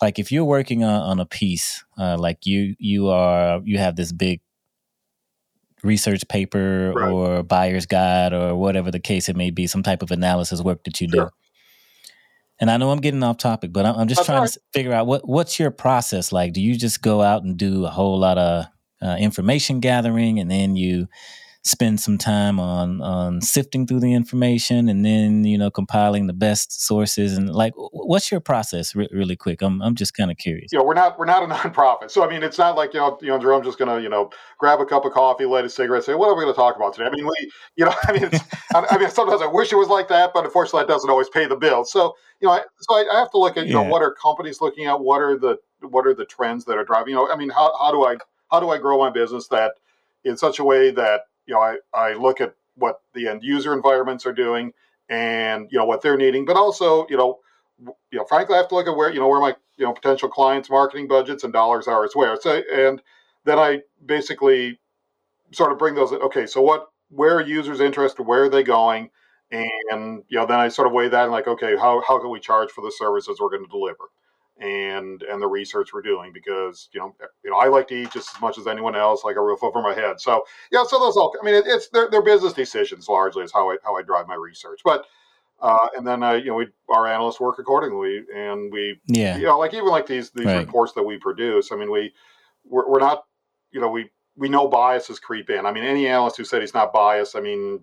like 0.01 0.19
if 0.19 0.31
you're 0.31 0.45
working 0.45 0.83
on, 0.83 1.01
on 1.01 1.19
a 1.19 1.25
piece 1.25 1.83
uh, 1.97 2.17
like 2.17 2.45
you 2.45 2.75
you 2.79 3.09
are 3.09 3.61
you 3.63 3.77
have 3.77 3.95
this 3.95 4.11
big 4.11 4.41
research 5.83 6.27
paper 6.27 6.93
right. 6.95 7.11
or 7.11 7.43
buyer's 7.43 7.85
guide 7.85 8.33
or 8.33 8.55
whatever 8.55 8.91
the 8.91 8.99
case 8.99 9.29
it 9.29 9.35
may 9.35 9.51
be 9.51 9.67
some 9.67 9.83
type 9.83 10.01
of 10.01 10.11
analysis 10.11 10.61
work 10.61 10.83
that 10.83 10.99
you 10.99 11.09
sure. 11.09 11.25
do 11.25 11.29
and 12.59 12.71
i 12.71 12.77
know 12.77 12.89
i'm 12.89 12.99
getting 12.99 13.23
off 13.23 13.37
topic 13.37 13.71
but 13.71 13.85
i'm, 13.85 13.95
I'm 13.95 14.07
just 14.07 14.19
That's 14.19 14.27
trying 14.27 14.41
right. 14.41 14.51
to 14.51 14.59
figure 14.73 14.93
out 14.93 15.05
what 15.05 15.27
what's 15.27 15.59
your 15.59 15.71
process 15.71 16.31
like 16.31 16.53
do 16.53 16.61
you 16.61 16.77
just 16.77 17.01
go 17.01 17.21
out 17.21 17.43
and 17.43 17.57
do 17.57 17.85
a 17.85 17.89
whole 17.89 18.17
lot 18.17 18.37
of 18.37 18.65
uh, 19.01 19.15
information 19.19 19.79
gathering 19.79 20.39
and 20.39 20.49
then 20.49 20.75
you 20.75 21.07
spend 21.67 21.99
some 21.99 22.17
time 22.17 22.59
on 22.59 23.01
on 23.01 23.41
sifting 23.41 23.85
through 23.85 23.99
the 23.99 24.13
information 24.13 24.87
and 24.87 25.05
then 25.05 25.43
you 25.43 25.57
know 25.57 25.69
compiling 25.69 26.27
the 26.27 26.33
best 26.33 26.85
sources 26.85 27.37
and 27.37 27.53
like 27.53 27.73
what's 27.75 28.31
your 28.31 28.39
process 28.39 28.95
re- 28.95 29.09
really 29.11 29.35
quick? 29.35 29.61
I'm, 29.61 29.81
I'm 29.81 29.95
just 29.95 30.13
kind 30.15 30.31
of 30.31 30.37
curious. 30.37 30.71
You 30.71 30.79
know 30.79 30.85
we're 30.85 30.93
not 30.93 31.19
we're 31.19 31.25
not 31.25 31.43
a 31.43 31.47
nonprofit. 31.53 32.09
So 32.09 32.23
i 32.23 32.29
mean 32.29 32.43
it's 32.43 32.57
not 32.57 32.75
like 32.75 32.93
you 32.93 32.99
know 32.99 33.17
you 33.21 33.27
know 33.27 33.37
jerome's 33.37 33.65
just 33.65 33.77
gonna 33.77 33.99
you 33.99 34.09
know 34.09 34.29
grab 34.57 34.79
a 34.79 34.85
cup 34.85 35.05
of 35.05 35.11
coffee 35.11 35.45
light 35.45 35.65
a 35.65 35.69
cigarette 35.69 36.03
say 36.03 36.15
what 36.15 36.29
are 36.29 36.35
we 36.35 36.43
going 36.43 36.53
to 36.53 36.57
talk 36.57 36.75
about 36.75 36.93
today? 36.93 37.07
I 37.07 37.11
mean 37.11 37.25
we 37.25 37.51
you 37.75 37.85
know 37.85 37.93
i 38.07 38.13
mean 38.13 38.29
I, 38.73 38.97
mean 38.97 39.09
sometimes 39.09 39.41
i 39.41 39.47
wish 39.47 39.71
it 39.71 39.77
was 39.77 39.89
like 39.89 40.07
that 40.07 40.31
but 40.33 40.45
unfortunately 40.45 40.81
that 40.81 40.87
doesn't 40.87 41.09
always 41.09 41.29
pay 41.29 41.45
the 41.45 41.55
bill 41.55 41.83
so 41.83 42.15
you 42.39 42.47
know 42.47 42.53
I, 42.53 42.61
so 42.79 42.95
I, 42.95 43.05
I 43.13 43.19
have 43.19 43.31
to 43.31 43.37
look 43.37 43.57
at 43.57 43.67
you 43.67 43.75
yeah. 43.75 43.83
know 43.83 43.89
what 43.89 44.01
are 44.01 44.13
companies 44.13 44.61
looking 44.61 44.85
at? 44.85 44.99
What 44.99 45.21
are 45.21 45.37
the 45.37 45.57
what 45.81 46.07
are 46.07 46.13
the 46.13 46.25
trends 46.25 46.65
that 46.65 46.77
are 46.77 46.85
driving? 46.85 47.09
You 47.09 47.15
know 47.15 47.29
i 47.31 47.35
mean 47.35 47.49
how, 47.49 47.75
how 47.77 47.91
do 47.91 48.05
i 48.05 48.15
how 48.51 48.59
do 48.59 48.69
i 48.69 48.77
grow 48.77 48.97
my 48.97 49.09
business 49.09 49.47
that 49.49 49.73
in 50.23 50.37
such 50.37 50.59
a 50.59 50.63
way 50.63 50.91
that 50.91 51.21
you 51.47 51.55
know, 51.55 51.61
I, 51.61 51.77
I 51.93 52.13
look 52.13 52.41
at 52.41 52.53
what 52.75 53.01
the 53.13 53.27
end 53.27 53.43
user 53.43 53.73
environments 53.73 54.25
are 54.25 54.33
doing 54.33 54.73
and, 55.09 55.67
you 55.71 55.79
know, 55.79 55.85
what 55.85 56.01
they're 56.01 56.17
needing, 56.17 56.45
but 56.45 56.55
also, 56.55 57.07
you 57.09 57.17
know, 57.17 57.39
you 58.11 58.19
know, 58.19 58.25
frankly, 58.25 58.55
I 58.55 58.57
have 58.57 58.67
to 58.69 58.75
look 58.75 58.87
at 58.87 58.95
where, 58.95 59.11
you 59.11 59.19
know, 59.19 59.27
where 59.27 59.39
my, 59.39 59.55
you 59.77 59.85
know, 59.85 59.93
potential 59.93 60.29
clients' 60.29 60.69
marketing 60.69 61.07
budgets 61.07 61.43
and 61.43 61.53
dollars 61.53 61.87
are 61.87 62.03
as 62.03 62.15
well. 62.15 62.37
So, 62.39 62.61
and 62.73 63.01
then 63.45 63.59
I 63.59 63.81
basically 64.05 64.79
sort 65.51 65.71
of 65.71 65.77
bring 65.77 65.95
those, 65.95 66.11
okay, 66.11 66.45
so 66.45 66.61
what, 66.61 66.87
where 67.09 67.37
are 67.37 67.41
users 67.41 67.79
interested? 67.79 68.23
Where 68.23 68.43
are 68.43 68.49
they 68.49 68.63
going? 68.63 69.11
And, 69.51 70.23
you 70.27 70.37
know, 70.37 70.45
then 70.45 70.59
I 70.59 70.67
sort 70.67 70.87
of 70.87 70.93
weigh 70.93 71.07
that 71.07 71.23
and 71.23 71.31
like, 71.31 71.47
okay, 71.47 71.77
how, 71.77 72.03
how 72.05 72.19
can 72.19 72.29
we 72.29 72.39
charge 72.39 72.69
for 72.71 72.81
the 72.81 72.91
services 72.91 73.39
we're 73.39 73.49
going 73.49 73.63
to 73.63 73.69
deliver? 73.69 74.09
And 74.59 75.21
and 75.23 75.41
the 75.41 75.47
research 75.47 75.89
we're 75.93 76.01
doing 76.01 76.31
because 76.33 76.89
you 76.91 76.99
know 76.99 77.15
you 77.43 77.51
know 77.51 77.57
I 77.57 77.67
like 77.67 77.87
to 77.89 77.95
eat 77.95 78.11
just 78.11 78.35
as 78.35 78.41
much 78.41 78.57
as 78.57 78.67
anyone 78.67 78.95
else, 78.95 79.23
like 79.23 79.35
a 79.35 79.41
roof 79.41 79.63
over 79.63 79.81
my 79.81 79.93
head. 79.93 80.19
So 80.19 80.43
yeah, 80.71 80.83
so 80.87 80.99
those 80.99 81.15
all 81.15 81.33
I 81.39 81.45
mean 81.45 81.55
it, 81.55 81.65
it's 81.67 81.89
they're, 81.89 82.09
they're 82.09 82.23
business 82.23 82.53
decisions 82.53 83.07
largely 83.07 83.43
is 83.43 83.51
how 83.53 83.69
I 83.69 83.77
how 83.83 83.95
I 83.95 84.01
drive 84.01 84.27
my 84.27 84.35
research, 84.35 84.81
but. 84.83 85.05
Uh, 85.59 85.87
and 85.97 86.05
then 86.05 86.21
uh, 86.21 86.33
you 86.33 86.45
know 86.45 86.53
we 86.53 86.67
our 86.89 87.07
analysts 87.07 87.39
work 87.39 87.57
accordingly, 87.57 88.23
and 88.31 88.71
we 88.71 89.01
yeah 89.07 89.37
you 89.37 89.47
know 89.47 89.57
like 89.57 89.73
even 89.73 89.87
like 89.87 90.05
these 90.05 90.29
these 90.29 90.45
right. 90.45 90.59
reports 90.59 90.93
that 90.93 91.01
we 91.01 91.17
produce. 91.17 91.71
I 91.71 91.75
mean 91.77 91.89
we 91.89 92.13
we're, 92.63 92.87
we're 92.87 92.99
not 92.99 93.23
you 93.71 93.81
know 93.81 93.89
we 93.89 94.11
we 94.35 94.49
know 94.49 94.67
biases 94.67 95.19
creep 95.19 95.49
in. 95.49 95.65
I 95.65 95.71
mean 95.71 95.83
any 95.83 96.05
analyst 96.05 96.37
who 96.37 96.43
said 96.43 96.61
he's 96.61 96.75
not 96.75 96.93
biased, 96.93 97.35
I 97.35 97.39
mean 97.39 97.79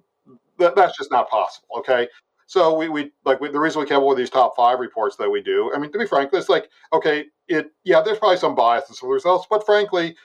that, 0.58 0.76
that's 0.76 0.96
just 0.96 1.10
not 1.10 1.28
possible. 1.28 1.66
Okay, 1.78 2.06
so 2.46 2.76
we, 2.76 2.88
we 2.88 3.12
like 3.24 3.40
we, 3.40 3.50
the 3.50 3.58
reason 3.58 3.80
we 3.80 3.86
came 3.86 3.98
up 3.98 4.04
with 4.04 4.18
these 4.18 4.30
top 4.30 4.54
five 4.56 4.78
reports 4.78 5.16
that 5.16 5.30
we 5.30 5.42
do. 5.42 5.72
I 5.74 5.78
mean, 5.78 5.90
to 5.92 5.98
be 5.98 6.06
frank, 6.06 6.30
it's 6.32 6.48
like 6.48 6.68
okay, 6.92 7.26
it 7.48 7.70
yeah, 7.84 8.00
there's 8.00 8.18
probably 8.18 8.36
some 8.36 8.54
bias 8.54 8.88
in 8.88 8.94
some 8.94 9.08
results, 9.08 9.46
but 9.48 9.64
frankly, 9.64 10.16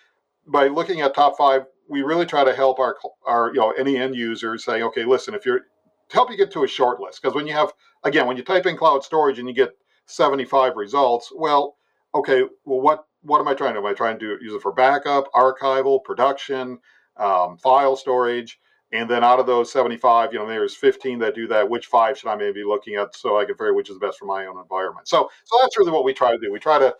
by 0.48 0.68
looking 0.68 1.02
at 1.02 1.16
top 1.16 1.38
five, 1.38 1.66
we 1.88 2.02
really 2.02 2.26
try 2.26 2.44
to 2.44 2.54
help 2.54 2.80
our 2.80 2.98
our 3.26 3.50
you 3.54 3.60
know 3.60 3.72
any 3.72 3.98
end 3.98 4.16
users 4.16 4.66
saying, 4.66 4.84
okay, 4.84 5.06
listen, 5.06 5.34
if 5.34 5.46
you're 5.46 5.60
to 5.60 6.16
help 6.16 6.32
you 6.32 6.38
get 6.38 6.52
to 6.52 6.64
a 6.64 6.68
short 6.68 7.00
list, 7.00 7.22
because 7.22 7.36
when 7.36 7.48
you 7.48 7.54
have 7.54 7.72
again 8.04 8.28
when 8.28 8.38
you 8.38 8.44
type 8.44 8.66
in 8.66 8.76
cloud 8.76 9.04
storage 9.04 9.40
and 9.40 9.48
you 9.48 9.54
get 9.54 9.72
75 10.08 10.76
results, 10.76 11.32
well, 11.36 11.78
okay, 12.14 12.44
well 12.66 12.82
what 12.82 13.06
what 13.22 13.40
am 13.40 13.48
I 13.48 13.54
trying 13.54 13.74
to? 13.74 13.80
Am 13.80 13.86
I 13.86 13.94
trying 13.94 14.20
to 14.20 14.38
use 14.42 14.54
it 14.54 14.62
for 14.62 14.72
backup, 14.72 15.32
archival, 15.34 16.04
production, 16.04 16.80
um, 17.18 17.58
file 17.58 17.96
storage? 17.96 18.60
And 18.92 19.10
then 19.10 19.24
out 19.24 19.40
of 19.40 19.46
those 19.46 19.72
75, 19.72 20.34
you 20.34 20.40
know, 20.40 20.48
there's 20.48 20.76
15 20.76 21.20
that 21.20 21.36
do 21.36 21.48
that. 21.48 21.70
Which 21.70 21.86
five 21.86 22.18
should 22.18 22.30
I 22.30 22.36
maybe 22.36 22.62
be 22.62 22.64
looking 22.64 22.96
at 22.96 23.16
so 23.16 23.40
I 23.40 23.46
can 23.46 23.54
figure 23.54 23.74
which 23.74 23.90
is 23.90 24.00
the 24.00 24.06
best 24.06 24.18
for 24.18 24.26
my 24.26 24.48
own 24.48 24.58
environment? 24.58 25.08
So, 25.08 25.30
so 25.46 25.58
that's 25.62 25.78
really 25.78 25.92
what 25.92 26.04
we 26.04 26.14
try 26.14 26.32
to 26.32 26.40
do. 26.40 26.52
We 26.52 26.60
try 26.60 26.80
to 26.80 26.96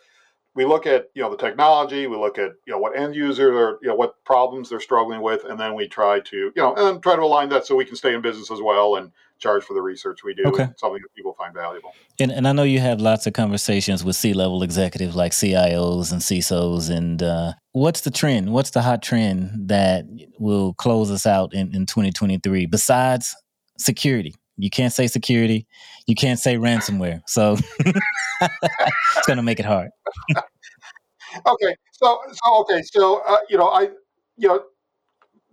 we 0.54 0.64
look 0.64 0.86
at 0.86 1.06
you 1.14 1.22
know 1.22 1.30
the 1.30 1.36
technology, 1.36 2.06
we 2.06 2.16
look 2.16 2.38
at 2.38 2.52
you 2.66 2.72
know 2.72 2.78
what 2.78 2.96
end 2.96 3.14
users 3.14 3.54
are, 3.54 3.78
you 3.82 3.88
know 3.88 3.94
what 3.94 4.22
problems 4.24 4.68
they're 4.68 4.80
struggling 4.80 5.20
with, 5.20 5.44
and 5.44 5.58
then 5.58 5.74
we 5.74 5.88
try 5.88 6.20
to 6.20 6.36
you 6.36 6.52
know 6.56 6.74
and 6.74 7.02
try 7.02 7.16
to 7.16 7.22
align 7.22 7.48
that 7.50 7.66
so 7.66 7.76
we 7.76 7.84
can 7.84 7.96
stay 7.96 8.14
in 8.14 8.20
business 8.20 8.50
as 8.50 8.60
well 8.60 8.96
and 8.96 9.12
charge 9.40 9.64
for 9.64 9.74
the 9.74 9.82
research 9.82 10.22
we 10.22 10.34
do, 10.34 10.44
okay. 10.46 10.68
something 10.76 11.00
that 11.02 11.14
people 11.16 11.34
find 11.34 11.54
valuable. 11.54 11.92
And, 12.18 12.30
and 12.30 12.46
I 12.46 12.52
know 12.52 12.62
you 12.62 12.78
have 12.80 13.00
lots 13.00 13.26
of 13.26 13.32
conversations 13.32 14.04
with 14.04 14.16
C 14.16 14.32
level 14.32 14.62
executives 14.62 15.16
like 15.16 15.32
CIOs 15.32 16.12
and 16.12 16.20
CISOs. 16.20 16.94
And 16.94 17.22
uh, 17.22 17.54
what's 17.72 18.02
the 18.02 18.10
trend? 18.10 18.52
What's 18.52 18.70
the 18.70 18.82
hot 18.82 19.02
trend 19.02 19.68
that 19.68 20.04
will 20.38 20.74
close 20.74 21.10
us 21.10 21.26
out 21.26 21.54
in, 21.54 21.74
in 21.74 21.86
2023 21.86 22.66
besides 22.66 23.34
security? 23.78 24.34
You 24.56 24.70
can't 24.70 24.92
say 24.92 25.06
security. 25.06 25.66
You 26.06 26.14
can't 26.14 26.38
say 26.38 26.56
ransomware. 26.56 27.22
So 27.26 27.56
it's 27.80 29.26
going 29.26 29.38
to 29.38 29.42
make 29.42 29.58
it 29.58 29.66
hard. 29.66 29.90
okay, 31.46 31.76
so 31.92 32.20
so 32.32 32.60
okay, 32.60 32.82
so 32.82 33.22
uh, 33.26 33.38
you 33.48 33.56
know, 33.56 33.68
I 33.68 33.88
you 34.36 34.48
know, 34.48 34.62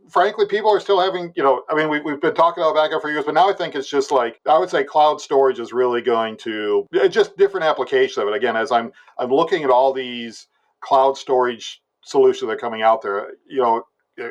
frankly, 0.09 0.45
people 0.45 0.71
are 0.71 0.79
still 0.79 0.99
having, 0.99 1.31
you 1.35 1.43
know, 1.43 1.63
I 1.69 1.75
mean, 1.75 1.89
we, 1.89 1.99
we've 1.99 2.21
been 2.21 2.35
talking 2.35 2.63
about 2.63 2.75
backup 2.75 3.01
for 3.01 3.09
years, 3.09 3.25
but 3.25 3.33
now 3.33 3.49
I 3.49 3.53
think 3.53 3.75
it's 3.75 3.89
just 3.89 4.11
like, 4.11 4.39
I 4.45 4.57
would 4.57 4.69
say 4.69 4.83
cloud 4.83 5.21
storage 5.21 5.59
is 5.59 5.73
really 5.73 6.01
going 6.01 6.37
to, 6.37 6.87
just 7.09 7.37
different 7.37 7.65
applications 7.65 8.17
of 8.17 8.27
it. 8.27 8.33
Again, 8.33 8.55
as 8.55 8.71
I'm, 8.71 8.91
I'm 9.17 9.29
looking 9.29 9.63
at 9.63 9.69
all 9.69 9.93
these 9.93 10.47
cloud 10.81 11.17
storage 11.17 11.81
solutions 12.03 12.47
that 12.47 12.53
are 12.53 12.57
coming 12.57 12.81
out 12.81 13.01
there, 13.01 13.33
you 13.47 13.61
know, 13.61 13.83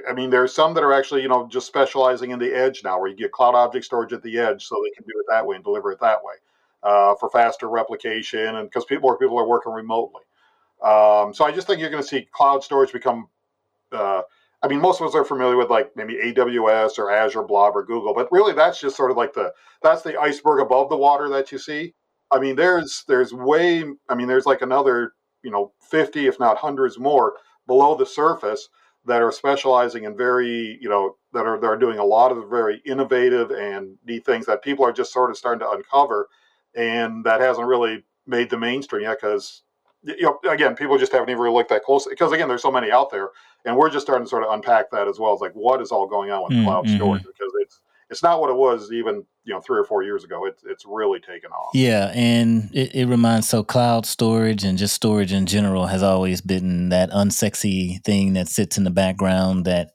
I 0.09 0.13
mean, 0.13 0.31
there's 0.31 0.53
some 0.53 0.75
that 0.75 0.83
are 0.83 0.93
actually, 0.93 1.23
you 1.23 1.29
know, 1.29 1.47
just 1.47 1.69
specializing 1.69 2.33
in 2.33 2.41
the 2.41 2.53
edge 2.53 2.83
now, 2.83 2.99
where 2.99 3.09
you 3.09 3.17
get 3.17 3.31
cloud 3.31 3.55
object 3.55 3.85
storage 3.85 4.13
at 4.13 4.23
the 4.23 4.37
edge, 4.37 4.65
so 4.67 4.75
they 4.83 4.91
can 4.97 5.05
do 5.05 5.13
it 5.17 5.27
that 5.29 5.47
way 5.47 5.55
and 5.55 5.65
deliver 5.65 5.93
it 5.93 6.01
that 6.01 6.19
way 6.25 6.35
uh, 6.83 7.15
for 7.21 7.31
faster 7.31 7.69
replication, 7.69 8.57
and 8.57 8.69
because 8.69 8.85
people, 8.85 9.09
more 9.09 9.17
people 9.17 9.39
are 9.39 9.47
working 9.47 9.73
remotely. 9.73 10.23
Um, 10.83 11.33
so 11.33 11.45
I 11.45 11.53
just 11.53 11.69
think 11.69 11.81
you're 11.81 11.91
going 11.91 12.03
to 12.03 12.09
see 12.09 12.27
cloud 12.33 12.65
storage 12.65 12.93
become 12.93 13.29
uh, 13.93 14.23
I 14.67 14.69
mean, 14.69 14.81
most 14.81 15.01
of 15.01 15.07
us 15.07 15.15
are 15.15 15.25
familiar 15.25 15.57
with 15.57 15.71
like 15.71 15.93
maybe 15.95 16.15
AWS 16.17 16.99
or 16.99 17.09
Azure 17.09 17.45
Blob 17.45 17.77
or 17.77 17.85
Google, 17.85 18.13
but 18.13 18.27
really 18.33 18.53
that's 18.53 18.81
just 18.81 18.97
sort 18.97 19.13
of 19.13 19.17
like 19.17 19.33
the 19.33 19.53
that's 19.81 20.03
the 20.03 20.21
iceberg 20.21 20.61
above 20.61 20.89
the 20.89 20.97
water 20.97 21.29
that 21.29 21.53
you 21.53 21.59
see. 21.59 21.95
I 22.33 22.41
mean, 22.41 22.57
there's 22.57 23.05
there's 23.07 23.33
way 23.33 23.85
I 24.09 24.17
mean, 24.17 24.27
there's 24.27 24.45
like 24.45 24.63
another 24.63 25.13
you 25.45 25.53
know 25.53 25.73
50 25.89 26.27
if 26.27 26.41
not 26.41 26.57
hundreds 26.57 26.99
more 26.99 27.35
below 27.69 27.95
the 27.95 28.07
surface 28.07 28.69
that 29.05 29.23
are 29.23 29.31
specializing 29.31 30.03
in 30.03 30.17
very 30.17 30.77
you 30.81 30.89
know 30.89 31.15
that 31.33 31.47
are 31.47 31.61
that 31.61 31.67
are 31.69 31.79
doing 31.79 32.01
a 32.01 32.05
lot 32.05 32.33
of 32.33 32.51
very 32.51 32.83
innovative 32.85 33.53
and 33.53 33.97
neat 34.05 34.27
things 34.27 34.47
that 34.47 34.65
people 34.65 34.85
are 34.85 34.93
just 34.93 35.13
sort 35.13 35.31
of 35.31 35.37
starting 35.37 35.61
to 35.61 35.71
uncover, 35.71 36.27
and 36.75 37.23
that 37.23 37.41
hasn't 37.41 37.69
really 37.69 38.05
made 38.27 38.51
the 38.51 38.59
mainstream 38.59 39.03
yet 39.03 39.19
because 39.21 39.63
you 40.07 40.23
know, 40.23 40.39
again, 40.51 40.77
people 40.77 40.99
just 40.99 41.13
haven't 41.13 41.29
even 41.29 41.43
really 41.43 41.55
looked 41.55 41.71
that 41.71 41.83
closely 41.83 42.13
because 42.13 42.33
again, 42.33 42.49
there's 42.49 42.63
so 42.63 42.71
many 42.71 42.91
out 42.91 43.11
there, 43.11 43.31
and 43.65 43.77
we're 43.77 43.91
just 43.91 44.07
starting 44.07 44.25
to 44.25 44.29
sort 44.29 44.45
of 44.45 44.53
unpack 44.53 44.91
that 44.93 45.09
as 45.09 45.19
well. 45.19 45.33
It's 45.33 45.43
like 45.43 45.53
what 45.53 45.83
is 45.83 45.91
all 45.91 46.07
going 46.07 46.31
on 46.31 46.45
with 46.45 46.53
mm, 46.53 46.65
cloud 46.65 46.87
mm-hmm. 46.87 46.97
storage 46.97 47.23
because 47.23 47.53
it's 47.61 47.81
it's 48.09 48.23
not 48.23 48.41
what 48.41 48.51
it 48.51 48.57
was 48.57 48.93
even 48.93 49.25
you 49.45 49.53
know 49.53 49.61
three 49.61 49.79
or 49.79 49.85
four 49.85 50.03
years 50.03 50.23
ago. 50.23 50.47
It's 50.47 50.63
it's 50.65 50.85
really 50.87 51.19
taken 51.19 51.51
off. 51.51 51.71
Yeah, 51.75 52.13
and 52.15 52.71
it, 52.73 52.95
it 52.95 53.07
reminds 53.07 53.49
so 53.49 53.65
cloud 53.65 54.07
storage 54.07 54.63
and 54.65 54.79
just 54.79 54.95
storage 54.95 55.33
in 55.33 55.47
general 55.47 55.87
has 55.87 56.03
always 56.03 56.41
been 56.41 56.91
that 56.91 57.11
unsexy 57.11 58.03
thing 58.05 58.35
that 58.35 58.49
sits 58.49 58.79
in 58.79 58.85
the 58.85 58.91
background 58.91 59.65
that 59.65 59.91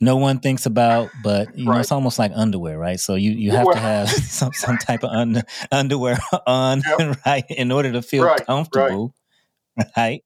no 0.00 0.16
one 0.16 0.38
thinks 0.38 0.64
about, 0.66 1.10
but 1.24 1.56
you 1.58 1.66
right. 1.66 1.74
know, 1.74 1.80
it's 1.80 1.90
almost 1.90 2.18
like 2.18 2.30
underwear, 2.34 2.78
right? 2.78 3.00
So 3.00 3.16
you, 3.16 3.32
you 3.32 3.50
have 3.50 3.66
well, 3.66 3.74
to 3.74 3.80
have 3.80 4.08
some, 4.10 4.52
some 4.52 4.78
type 4.78 5.02
of 5.02 5.10
under, 5.10 5.42
underwear 5.72 6.18
on, 6.46 6.82
yep. 6.98 7.18
right, 7.26 7.44
in 7.50 7.72
order 7.72 7.90
to 7.92 8.02
feel 8.02 8.24
right, 8.24 8.46
comfortable 8.46 9.14
right? 9.96 10.24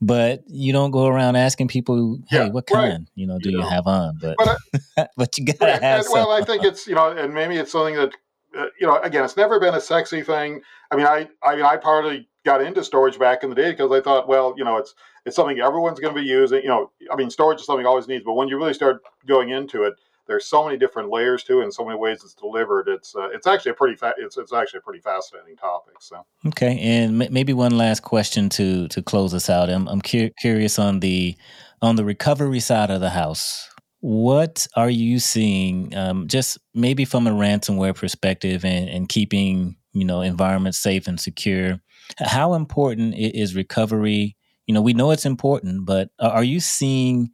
But 0.00 0.42
you 0.46 0.72
don't 0.72 0.90
go 0.90 1.06
around 1.06 1.36
asking 1.36 1.68
people, 1.68 2.18
"Hey, 2.28 2.38
yeah, 2.38 2.48
what 2.48 2.66
kind, 2.66 2.92
right. 2.92 3.08
you 3.14 3.26
know, 3.26 3.38
do 3.38 3.50
you, 3.50 3.56
you 3.56 3.62
know, 3.62 3.68
have 3.68 3.86
on?" 3.86 4.18
But 4.20 4.36
but, 4.38 5.10
but 5.16 5.38
you 5.38 5.46
gotta 5.46 5.72
right. 5.72 5.82
have. 5.82 6.06
well, 6.10 6.30
I 6.30 6.42
think 6.42 6.64
it's 6.64 6.86
you 6.86 6.94
know, 6.94 7.10
and 7.10 7.34
maybe 7.34 7.56
it's 7.56 7.72
something 7.72 7.96
that 7.96 8.12
uh, 8.56 8.66
you 8.80 8.86
know, 8.86 8.98
again, 9.00 9.24
it's 9.24 9.36
never 9.36 9.58
been 9.58 9.74
a 9.74 9.80
sexy 9.80 10.22
thing. 10.22 10.62
I 10.90 10.96
mean, 10.96 11.06
I 11.06 11.28
I 11.42 11.56
mean, 11.56 11.64
I 11.64 11.76
partly 11.76 12.28
got 12.44 12.62
into 12.62 12.84
storage 12.84 13.18
back 13.18 13.42
in 13.42 13.48
the 13.48 13.56
day 13.56 13.70
because 13.70 13.90
I 13.90 14.00
thought, 14.00 14.28
well, 14.28 14.54
you 14.56 14.64
know, 14.64 14.76
it's 14.76 14.94
it's 15.24 15.36
something 15.36 15.58
everyone's 15.60 16.00
going 16.00 16.14
to 16.14 16.20
be 16.20 16.26
using. 16.26 16.62
You 16.62 16.68
know, 16.68 16.90
I 17.10 17.16
mean, 17.16 17.30
storage 17.30 17.60
is 17.60 17.66
something 17.66 17.86
always 17.86 18.08
needs, 18.08 18.24
but 18.24 18.34
when 18.34 18.48
you 18.48 18.56
really 18.56 18.74
start 18.74 19.02
going 19.26 19.50
into 19.50 19.84
it, 19.84 19.94
there's 20.26 20.46
so 20.46 20.64
many 20.64 20.76
different 20.78 21.10
layers 21.10 21.44
to 21.44 21.60
it 21.60 21.64
and 21.64 21.74
so 21.74 21.84
many 21.84 21.98
ways 21.98 22.22
it's 22.24 22.34
delivered. 22.34 22.88
It's 22.88 23.14
uh, 23.14 23.28
it's 23.28 23.46
actually 23.46 23.72
a 23.72 23.74
pretty 23.74 23.96
fa- 23.96 24.14
it's 24.18 24.36
it's 24.36 24.52
actually 24.52 24.78
a 24.78 24.82
pretty 24.82 25.00
fascinating 25.00 25.56
topic. 25.56 25.94
So 26.00 26.24
okay, 26.46 26.78
and 26.80 27.20
m- 27.22 27.32
maybe 27.32 27.52
one 27.52 27.76
last 27.76 28.02
question 28.02 28.48
to 28.50 28.88
to 28.88 29.02
close 29.02 29.34
us 29.34 29.50
out. 29.50 29.70
I'm 29.70 29.88
I'm 29.88 30.00
cu- 30.00 30.30
curious 30.40 30.78
on 30.78 31.00
the 31.00 31.36
on 31.82 31.96
the 31.96 32.04
recovery 32.04 32.60
side 32.60 32.90
of 32.90 33.00
the 33.00 33.10
house. 33.10 33.68
What 34.00 34.66
are 34.76 34.90
you 34.90 35.18
seeing, 35.18 35.96
um, 35.96 36.28
just 36.28 36.58
maybe 36.74 37.06
from 37.06 37.26
a 37.26 37.30
ransomware 37.30 37.94
perspective, 37.94 38.64
and, 38.64 38.88
and 38.88 39.08
keeping 39.08 39.76
you 39.92 40.04
know 40.04 40.20
environments 40.20 40.78
safe 40.78 41.06
and 41.06 41.20
secure? 41.20 41.80
How 42.18 42.54
important 42.54 43.14
is 43.16 43.54
recovery? 43.54 44.36
You 44.66 44.74
know, 44.74 44.82
we 44.82 44.94
know 44.94 45.10
it's 45.10 45.26
important, 45.26 45.84
but 45.84 46.08
are 46.18 46.44
you 46.44 46.58
seeing 46.60 47.30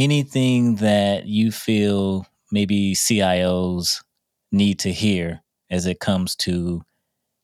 anything 0.00 0.76
that 0.76 1.26
you 1.26 1.52
feel 1.52 2.26
maybe 2.50 2.94
CIOs 2.94 4.02
need 4.50 4.78
to 4.80 4.92
hear 4.92 5.42
as 5.70 5.86
it 5.86 6.00
comes 6.00 6.34
to 6.34 6.82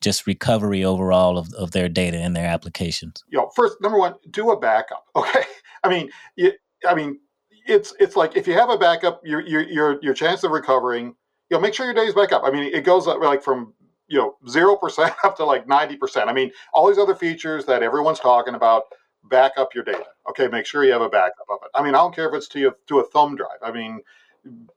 just 0.00 0.26
recovery 0.26 0.84
overall 0.84 1.38
of, 1.38 1.52
of 1.54 1.72
their 1.72 1.88
data 1.88 2.16
and 2.16 2.34
their 2.34 2.46
applications? 2.46 3.22
You 3.28 3.38
know, 3.38 3.50
first, 3.54 3.76
number 3.80 3.98
one, 3.98 4.14
do 4.30 4.50
a 4.50 4.58
backup. 4.58 5.04
Okay, 5.16 5.44
I 5.82 5.88
mean, 5.88 6.10
you, 6.36 6.52
I 6.86 6.94
mean, 6.94 7.18
it's 7.66 7.94
it's 7.98 8.16
like 8.16 8.36
if 8.36 8.46
you 8.46 8.54
have 8.54 8.70
a 8.70 8.76
backup, 8.78 9.20
your 9.24 9.40
your 9.40 9.62
your 9.62 9.98
your 10.02 10.14
chance 10.14 10.44
of 10.44 10.50
recovering, 10.50 11.14
you 11.50 11.56
know, 11.56 11.60
make 11.60 11.74
sure 11.74 11.86
your 11.86 11.94
data's 11.94 12.14
back 12.14 12.32
up. 12.32 12.42
I 12.44 12.50
mean, 12.50 12.64
it 12.64 12.84
goes 12.84 13.06
up 13.06 13.20
like 13.20 13.42
from 13.42 13.72
you 14.08 14.18
know 14.18 14.36
zero 14.48 14.76
percent 14.76 15.14
up 15.24 15.36
to 15.36 15.44
like 15.44 15.66
ninety 15.66 15.96
percent. 15.96 16.28
I 16.28 16.32
mean, 16.32 16.50
all 16.72 16.86
these 16.86 16.98
other 16.98 17.14
features 17.14 17.64
that 17.64 17.82
everyone's 17.82 18.20
talking 18.20 18.54
about 18.54 18.82
back 19.28 19.52
up 19.56 19.74
your 19.74 19.84
data. 19.84 20.06
Okay, 20.28 20.48
make 20.48 20.66
sure 20.66 20.84
you 20.84 20.92
have 20.92 21.02
a 21.02 21.08
backup 21.08 21.46
of 21.50 21.58
it. 21.62 21.70
I 21.74 21.82
mean, 21.82 21.94
I 21.94 21.98
don't 21.98 22.14
care 22.14 22.28
if 22.28 22.34
it's 22.34 22.48
to, 22.48 22.58
your, 22.58 22.76
to 22.88 23.00
a 23.00 23.04
thumb 23.04 23.36
drive. 23.36 23.58
I 23.62 23.72
mean, 23.72 24.00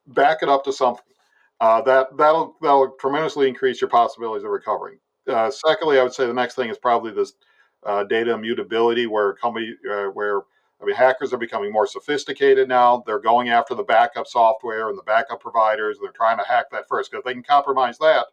back 0.07 0.39
it 0.41 0.49
up 0.49 0.63
to 0.65 0.73
something. 0.73 1.03
Uh, 1.62 1.81
that 1.81 2.15
that'll 2.17 2.55
that'll 2.62 2.91
tremendously 2.99 3.47
increase 3.47 3.81
your 3.81 3.89
possibilities 3.89 4.45
of 4.45 4.49
recovering. 4.51 4.97
Uh, 5.27 5.51
secondly, 5.51 5.99
I 5.99 6.03
would 6.03 6.13
say 6.13 6.25
the 6.25 6.33
next 6.33 6.55
thing 6.55 6.69
is 6.69 6.77
probably 6.77 7.12
this 7.12 7.33
uh, 7.85 8.05
data 8.05 8.33
immutability, 8.33 9.07
where 9.07 9.33
company 9.33 9.75
uh, 9.91 10.05
where 10.05 10.41
I 10.81 10.85
mean 10.85 10.95
hackers 10.95 11.33
are 11.33 11.38
becoming 11.38 11.73
more 11.73 11.85
sophisticated 11.85 12.69
now. 12.69 13.03
They're 13.05 13.19
going 13.19 13.49
after 13.49 13.75
the 13.75 13.83
backup 13.83 14.27
software 14.27 14.88
and 14.88 14.97
the 14.97 15.03
backup 15.03 15.41
providers. 15.41 15.97
And 15.97 16.05
they're 16.05 16.13
trying 16.13 16.38
to 16.38 16.45
hack 16.45 16.67
that 16.71 16.88
first 16.88 17.12
because 17.12 17.25
they 17.25 17.33
can 17.33 17.43
compromise 17.43 17.97
that. 17.97 18.27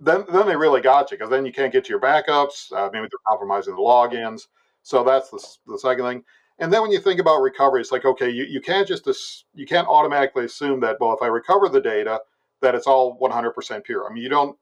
Then, 0.00 0.24
then 0.32 0.46
they 0.46 0.56
really 0.56 0.80
got 0.80 1.10
you 1.10 1.18
because 1.18 1.30
then 1.30 1.44
you 1.44 1.52
can't 1.52 1.72
get 1.72 1.84
to 1.84 1.90
your 1.90 2.00
backups. 2.00 2.72
Uh, 2.72 2.88
maybe 2.92 3.06
they're 3.06 3.28
compromising 3.28 3.76
the 3.76 3.82
logins. 3.82 4.48
So 4.82 5.04
that's 5.04 5.30
the, 5.30 5.44
the 5.66 5.78
second 5.78 6.04
thing. 6.04 6.24
And 6.58 6.72
then 6.72 6.82
when 6.82 6.90
you 6.90 7.00
think 7.00 7.20
about 7.20 7.40
recovery, 7.40 7.80
it's 7.80 7.92
like, 7.92 8.04
okay, 8.04 8.28
you, 8.28 8.44
you 8.44 8.60
can't 8.60 8.86
just, 8.86 9.08
you 9.54 9.66
can't 9.66 9.88
automatically 9.88 10.44
assume 10.44 10.80
that, 10.80 10.98
well, 11.00 11.12
if 11.12 11.22
I 11.22 11.26
recover 11.26 11.68
the 11.68 11.80
data, 11.80 12.20
that 12.60 12.74
it's 12.74 12.86
all 12.86 13.18
100% 13.18 13.84
pure. 13.84 14.08
I 14.08 14.12
mean, 14.12 14.22
you 14.22 14.28
don't, 14.28 14.56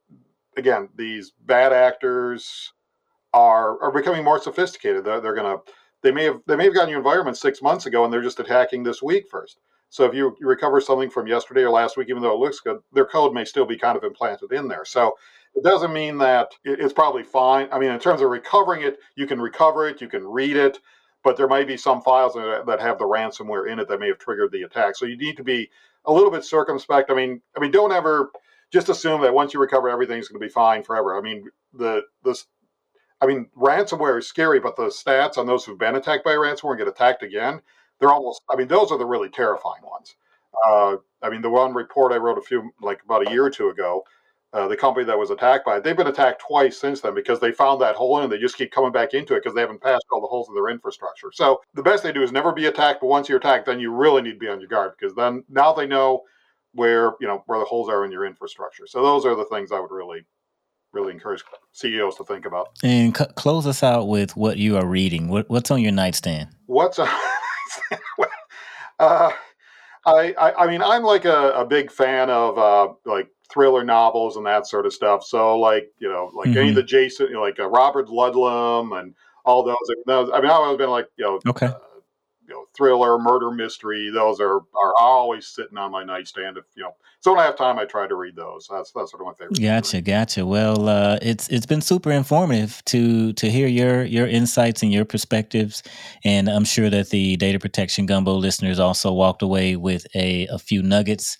again, 0.56 0.88
these 0.96 1.32
bad 1.46 1.72
actors 1.72 2.72
are, 3.34 3.82
are 3.82 3.92
becoming 3.92 4.22
more 4.24 4.40
sophisticated. 4.40 5.04
They're, 5.04 5.20
they're 5.20 5.34
going 5.34 5.58
to, 5.58 5.62
they 6.02 6.12
may 6.12 6.24
have, 6.24 6.40
they 6.46 6.54
may 6.54 6.64
have 6.64 6.74
gotten 6.74 6.90
your 6.90 6.98
environment 6.98 7.36
six 7.36 7.60
months 7.60 7.86
ago 7.86 8.04
and 8.04 8.12
they're 8.12 8.22
just 8.22 8.38
attacking 8.38 8.84
this 8.84 9.02
week 9.02 9.26
first. 9.28 9.58
So 9.90 10.04
if 10.04 10.14
you, 10.14 10.36
you 10.40 10.46
recover 10.46 10.80
something 10.80 11.10
from 11.10 11.26
yesterday 11.26 11.62
or 11.62 11.70
last 11.70 11.96
week, 11.96 12.08
even 12.10 12.22
though 12.22 12.34
it 12.34 12.40
looks 12.40 12.60
good, 12.60 12.78
their 12.92 13.06
code 13.06 13.34
may 13.34 13.44
still 13.44 13.66
be 13.66 13.76
kind 13.76 13.96
of 13.96 14.04
implanted 14.04 14.52
in 14.52 14.68
there. 14.68 14.84
So 14.84 15.14
it 15.54 15.64
doesn't 15.64 15.92
mean 15.92 16.18
that 16.18 16.52
it's 16.64 16.92
probably 16.92 17.24
fine. 17.24 17.68
I 17.72 17.78
mean, 17.78 17.90
in 17.90 17.98
terms 17.98 18.20
of 18.20 18.30
recovering 18.30 18.82
it, 18.82 18.98
you 19.16 19.26
can 19.26 19.40
recover 19.40 19.88
it, 19.88 20.00
you 20.00 20.08
can 20.08 20.26
read 20.26 20.56
it, 20.56 20.78
but 21.24 21.36
there 21.36 21.48
might 21.48 21.66
be 21.66 21.76
some 21.76 22.00
files 22.02 22.34
that 22.34 22.80
have 22.80 22.98
the 22.98 23.04
ransomware 23.04 23.70
in 23.70 23.78
it 23.78 23.88
that 23.88 24.00
may 24.00 24.08
have 24.08 24.18
triggered 24.18 24.52
the 24.52 24.62
attack. 24.62 24.96
So 24.96 25.06
you 25.06 25.16
need 25.16 25.36
to 25.36 25.44
be 25.44 25.68
a 26.04 26.12
little 26.12 26.30
bit 26.30 26.44
circumspect. 26.44 27.10
I 27.10 27.14
mean, 27.14 27.40
I 27.56 27.60
mean, 27.60 27.70
don't 27.70 27.92
ever 27.92 28.30
just 28.72 28.88
assume 28.88 29.22
that 29.22 29.34
once 29.34 29.54
you 29.54 29.60
recover, 29.60 29.88
everything's 29.88 30.28
going 30.28 30.40
to 30.40 30.46
be 30.46 30.52
fine 30.52 30.82
forever. 30.82 31.16
I 31.16 31.20
mean, 31.20 31.48
the 31.72 32.02
this, 32.22 32.46
I 33.20 33.26
mean, 33.26 33.48
ransomware 33.56 34.18
is 34.18 34.28
scary, 34.28 34.60
but 34.60 34.76
the 34.76 34.84
stats 34.84 35.38
on 35.38 35.46
those 35.46 35.64
who've 35.64 35.78
been 35.78 35.96
attacked 35.96 36.24
by 36.24 36.32
ransomware 36.32 36.70
and 36.70 36.78
get 36.78 36.88
attacked 36.88 37.22
again, 37.22 37.62
they're 37.98 38.12
almost. 38.12 38.42
I 38.50 38.56
mean, 38.56 38.68
those 38.68 38.92
are 38.92 38.98
the 38.98 39.06
really 39.06 39.28
terrifying 39.28 39.82
ones. 39.82 40.14
Uh, 40.66 40.96
I 41.22 41.30
mean, 41.30 41.42
the 41.42 41.50
one 41.50 41.74
report 41.74 42.12
I 42.12 42.16
wrote 42.16 42.38
a 42.38 42.42
few, 42.42 42.70
like 42.80 43.02
about 43.04 43.26
a 43.26 43.30
year 43.30 43.44
or 43.44 43.50
two 43.50 43.68
ago, 43.68 44.04
uh, 44.52 44.66
the 44.66 44.76
company 44.76 45.04
that 45.04 45.18
was 45.18 45.30
attacked 45.30 45.66
by 45.66 45.76
it, 45.76 45.84
they've 45.84 45.96
been 45.96 46.06
attacked 46.06 46.40
twice 46.40 46.78
since 46.78 47.00
then 47.00 47.14
because 47.14 47.38
they 47.38 47.52
found 47.52 47.80
that 47.80 47.94
hole 47.94 48.16
in 48.18 48.24
and 48.24 48.32
they 48.32 48.38
just 48.38 48.56
keep 48.56 48.70
coming 48.70 48.92
back 48.92 49.12
into 49.12 49.34
it 49.34 49.42
because 49.42 49.54
they 49.54 49.60
haven't 49.60 49.82
passed 49.82 50.06
all 50.10 50.20
the 50.20 50.26
holes 50.26 50.48
in 50.48 50.54
their 50.54 50.68
infrastructure. 50.68 51.30
So 51.32 51.60
the 51.74 51.82
best 51.82 52.02
they 52.02 52.12
do 52.12 52.22
is 52.22 52.32
never 52.32 52.52
be 52.52 52.66
attacked, 52.66 53.00
but 53.00 53.08
once 53.08 53.28
you're 53.28 53.38
attacked, 53.38 53.66
then 53.66 53.78
you 53.78 53.92
really 53.92 54.22
need 54.22 54.32
to 54.32 54.38
be 54.38 54.48
on 54.48 54.60
your 54.60 54.68
guard 54.68 54.92
because 54.98 55.14
then 55.14 55.44
now 55.50 55.72
they 55.72 55.86
know 55.86 56.22
where 56.72 57.12
you 57.20 57.26
know 57.26 57.42
where 57.46 57.58
the 57.58 57.64
holes 57.64 57.88
are 57.88 58.04
in 58.04 58.12
your 58.12 58.24
infrastructure. 58.24 58.86
So 58.86 59.02
those 59.02 59.26
are 59.26 59.34
the 59.34 59.46
things 59.46 59.72
I 59.72 59.80
would 59.80 59.90
really 59.90 60.24
really 60.92 61.12
encourage 61.12 61.44
CEOs 61.72 62.16
to 62.16 62.24
think 62.24 62.46
about. 62.46 62.70
And 62.82 63.16
c- 63.16 63.26
close 63.34 63.66
us 63.66 63.82
out 63.82 64.08
with 64.08 64.36
what 64.36 64.56
you 64.56 64.78
are 64.78 64.86
reading. 64.86 65.28
What, 65.28 65.48
what's 65.50 65.70
on 65.70 65.82
your 65.82 65.92
nightstand? 65.92 66.48
What's 66.64 66.98
on? 66.98 67.08
well, 68.18 68.30
uh, 68.98 69.30
I, 70.06 70.34
I, 70.38 70.64
I 70.64 70.66
mean 70.66 70.80
I'm 70.82 71.02
like 71.02 71.24
a, 71.24 71.50
a 71.50 71.66
big 71.66 71.90
fan 71.90 72.30
of 72.30 72.58
uh, 72.58 72.92
like 73.04 73.28
thriller 73.52 73.84
novels 73.84 74.36
and 74.36 74.46
that 74.46 74.66
sort 74.66 74.86
of 74.86 74.92
stuff. 74.92 75.24
So 75.24 75.58
like 75.58 75.92
you 75.98 76.08
know 76.08 76.30
like 76.34 76.50
mm-hmm. 76.50 76.58
any 76.58 76.68
of 76.70 76.74
the 76.74 76.82
Jason 76.82 77.28
you 77.28 77.34
know, 77.34 77.40
like 77.40 77.58
uh, 77.58 77.68
Robert 77.68 78.08
Ludlum 78.08 78.98
and 78.98 79.14
all 79.44 79.62
those. 79.62 79.76
I 80.08 80.40
mean 80.40 80.50
I've 80.50 80.50
always 80.50 80.78
been 80.78 80.90
like 80.90 81.08
you 81.16 81.24
know 81.24 81.40
okay. 81.46 81.66
Uh, 81.66 81.78
you 82.48 82.54
know, 82.54 82.64
thriller, 82.74 83.18
murder, 83.18 83.50
mystery. 83.50 84.10
Those 84.12 84.40
are 84.40 84.56
are 84.56 84.94
always 84.98 85.46
sitting 85.46 85.76
on 85.76 85.92
my 85.92 86.02
nightstand. 86.02 86.56
If 86.56 86.64
you 86.74 86.82
know, 86.82 86.94
so 87.20 87.32
when 87.32 87.40
I 87.40 87.44
have 87.44 87.56
time, 87.56 87.78
I 87.78 87.84
try 87.84 88.06
to 88.06 88.14
read 88.14 88.36
those. 88.36 88.66
That's 88.70 88.90
that's 88.92 89.10
sort 89.10 89.20
of 89.20 89.26
my 89.26 89.34
favorite. 89.34 89.60
Gotcha, 89.60 90.00
gotcha. 90.00 90.46
Well, 90.46 90.88
uh, 90.88 91.18
it's 91.20 91.48
it's 91.48 91.66
been 91.66 91.82
super 91.82 92.10
informative 92.10 92.82
to 92.86 93.34
to 93.34 93.50
hear 93.50 93.68
your 93.68 94.02
your 94.04 94.26
insights 94.26 94.82
and 94.82 94.90
your 94.90 95.04
perspectives, 95.04 95.82
and 96.24 96.48
I'm 96.48 96.64
sure 96.64 96.88
that 96.88 97.10
the 97.10 97.36
data 97.36 97.58
protection 97.58 98.06
gumbo 98.06 98.32
listeners 98.32 98.78
also 98.78 99.12
walked 99.12 99.42
away 99.42 99.76
with 99.76 100.06
a 100.14 100.46
a 100.46 100.58
few 100.58 100.82
nuggets 100.82 101.36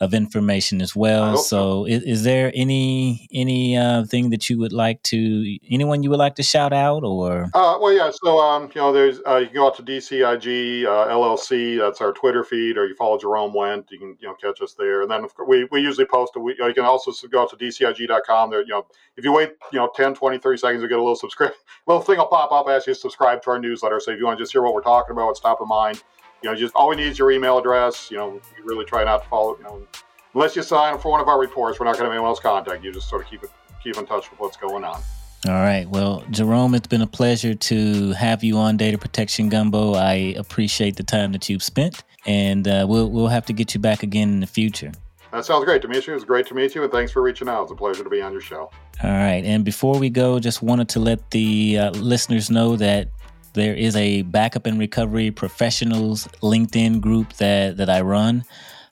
of 0.00 0.14
information 0.14 0.80
as 0.80 0.96
well. 0.96 1.36
So. 1.36 1.80
Is, 1.86 2.02
is, 2.04 2.24
there 2.24 2.52
any 2.54 3.28
any 3.32 3.76
uh, 3.76 4.04
thing 4.04 4.30
that 4.30 4.48
you 4.48 4.58
would 4.58 4.72
like 4.72 5.02
to 5.04 5.58
anyone 5.70 6.02
you 6.02 6.10
would 6.10 6.18
like 6.18 6.36
to 6.36 6.42
shout 6.42 6.72
out 6.72 7.02
or? 7.04 7.50
Uh, 7.54 7.78
well, 7.80 7.92
yeah. 7.92 8.10
So 8.22 8.38
um, 8.38 8.70
you 8.74 8.80
know, 8.80 8.92
there's 8.92 9.20
uh, 9.26 9.36
you 9.36 9.46
can 9.46 9.56
go 9.56 9.66
out 9.66 9.76
to 9.76 9.82
DCIG 9.82 10.84
uh, 10.84 11.08
LLC. 11.08 11.78
That's 11.78 12.00
our 12.00 12.12
Twitter 12.12 12.44
feed, 12.44 12.78
or 12.78 12.86
you 12.86 12.94
follow 12.94 13.18
Jerome 13.18 13.52
Wendt. 13.52 13.90
You 13.90 13.98
can 13.98 14.16
you 14.20 14.28
know 14.28 14.34
catch 14.34 14.62
us 14.62 14.74
there. 14.74 15.02
And 15.02 15.10
then 15.10 15.26
we, 15.46 15.64
we 15.70 15.80
usually 15.80 16.06
post 16.06 16.32
a 16.36 16.40
week. 16.40 16.58
You, 16.58 16.64
know, 16.64 16.68
you 16.68 16.74
can 16.74 16.84
also 16.84 17.12
go 17.28 17.42
out 17.42 17.50
to 17.50 17.56
DCIG.com. 17.56 18.50
There, 18.50 18.62
you 18.62 18.68
know, 18.68 18.86
if 19.16 19.24
you 19.24 19.32
wait 19.32 19.52
you 19.72 19.78
know 19.78 19.90
10, 19.94 20.14
20, 20.14 20.38
30 20.38 20.58
seconds, 20.58 20.82
you 20.82 20.88
get 20.88 20.98
a 20.98 21.02
little 21.02 21.16
subscribe. 21.16 21.52
little 21.86 22.02
thing 22.02 22.18
will 22.18 22.26
pop 22.26 22.52
up, 22.52 22.68
ask 22.68 22.86
you 22.86 22.94
to 22.94 23.00
subscribe 23.00 23.42
to 23.42 23.50
our 23.50 23.58
newsletter. 23.58 24.00
So 24.00 24.12
if 24.12 24.18
you 24.18 24.26
want 24.26 24.38
to 24.38 24.42
just 24.42 24.52
hear 24.52 24.62
what 24.62 24.74
we're 24.74 24.82
talking 24.82 25.12
about, 25.12 25.26
what's 25.26 25.40
top 25.40 25.60
of 25.60 25.68
mind 25.68 26.02
you 26.42 26.50
know, 26.50 26.56
just 26.56 26.74
all 26.74 26.88
we 26.88 26.96
need 26.96 27.08
is 27.08 27.18
your 27.18 27.30
email 27.30 27.58
address. 27.58 28.10
You 28.10 28.18
know, 28.18 28.28
we 28.30 28.62
really 28.64 28.84
try 28.84 29.04
not 29.04 29.22
to 29.22 29.28
follow, 29.28 29.56
you 29.58 29.64
know, 29.64 29.86
unless 30.34 30.56
you 30.56 30.62
sign 30.62 30.94
up 30.94 31.02
for 31.02 31.10
one 31.10 31.20
of 31.20 31.28
our 31.28 31.38
reports, 31.38 31.78
we're 31.78 31.86
not 31.86 31.92
going 31.92 32.04
to 32.04 32.04
have 32.06 32.12
anyone 32.12 32.28
else 32.28 32.40
contact 32.40 32.84
you. 32.84 32.92
Just 32.92 33.08
sort 33.08 33.22
of 33.22 33.28
keep 33.28 33.42
it, 33.42 33.50
keep 33.82 33.96
in 33.96 34.06
touch 34.06 34.30
with 34.30 34.40
what's 34.40 34.56
going 34.56 34.84
on. 34.84 35.00
All 35.48 35.54
right. 35.54 35.88
Well, 35.88 36.22
Jerome, 36.30 36.74
it's 36.74 36.86
been 36.86 37.00
a 37.00 37.06
pleasure 37.06 37.54
to 37.54 38.12
have 38.12 38.44
you 38.44 38.58
on 38.58 38.76
Data 38.76 38.98
Protection 38.98 39.48
Gumbo. 39.48 39.94
I 39.94 40.34
appreciate 40.36 40.96
the 40.96 41.02
time 41.02 41.32
that 41.32 41.48
you've 41.48 41.62
spent, 41.62 42.04
and 42.26 42.68
uh, 42.68 42.84
we'll 42.86 43.10
we'll 43.10 43.28
have 43.28 43.46
to 43.46 43.54
get 43.54 43.72
you 43.72 43.80
back 43.80 44.02
again 44.02 44.28
in 44.28 44.40
the 44.40 44.46
future. 44.46 44.92
That 45.32 45.46
sounds 45.46 45.64
great, 45.64 45.80
Dimitri. 45.80 46.12
It 46.12 46.16
was 46.16 46.24
great 46.24 46.46
to 46.48 46.54
meet 46.54 46.74
you, 46.74 46.82
and 46.82 46.92
thanks 46.92 47.12
for 47.12 47.22
reaching 47.22 47.48
out. 47.48 47.62
It's 47.62 47.72
a 47.72 47.76
pleasure 47.76 48.04
to 48.04 48.10
be 48.10 48.20
on 48.20 48.32
your 48.32 48.40
show. 48.40 48.70
All 49.02 49.10
right. 49.10 49.42
And 49.44 49.64
before 49.64 49.98
we 49.98 50.10
go, 50.10 50.38
just 50.40 50.60
wanted 50.60 50.88
to 50.90 51.00
let 51.00 51.30
the 51.30 51.78
uh, 51.78 51.90
listeners 51.92 52.50
know 52.50 52.76
that 52.76 53.08
there 53.54 53.74
is 53.74 53.96
a 53.96 54.22
backup 54.22 54.66
and 54.66 54.78
recovery 54.78 55.30
professionals 55.30 56.26
LinkedIn 56.42 57.00
group 57.00 57.32
that 57.34 57.76
that 57.76 57.90
I 57.90 58.00
run. 58.00 58.44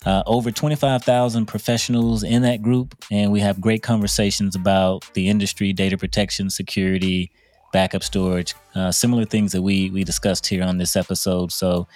Uh, 0.07 0.23
over 0.27 0.53
25,000 0.53 1.47
professionals 1.47 2.23
in 2.23 2.42
that 2.42 2.62
group, 2.62 2.94
and 3.11 3.33
we 3.33 3.40
have 3.40 3.61
great 3.61 3.83
conversations 3.83 4.55
about 4.55 5.05
the 5.14 5.29
industry, 5.29 5.73
data 5.73 5.99
protection, 5.99 6.49
security, 6.51 7.33
backup 7.73 8.05
storage, 8.05 8.55
uh, 8.77 8.92
similar 8.92 9.25
things 9.25 9.53
that 9.53 9.62
we 9.62 9.90
we 9.90 10.05
discussed 10.05 10.47
here 10.47 10.62
on 10.62 10.79
this 10.79 10.97
episode. 10.97 11.53
So 11.53 11.88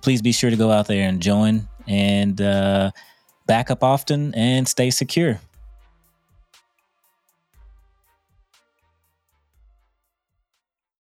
please 0.00 0.22
be 0.22 0.32
sure 0.32 0.50
to 0.50 0.56
go 0.56 0.70
out 0.70 0.86
there 0.86 1.08
and 1.08 1.20
join 1.20 1.68
and 1.86 2.40
uh, 2.40 2.92
back 3.46 3.70
up 3.70 3.82
often 3.82 4.34
and 4.34 4.66
stay 4.66 4.90
secure. 4.90 5.40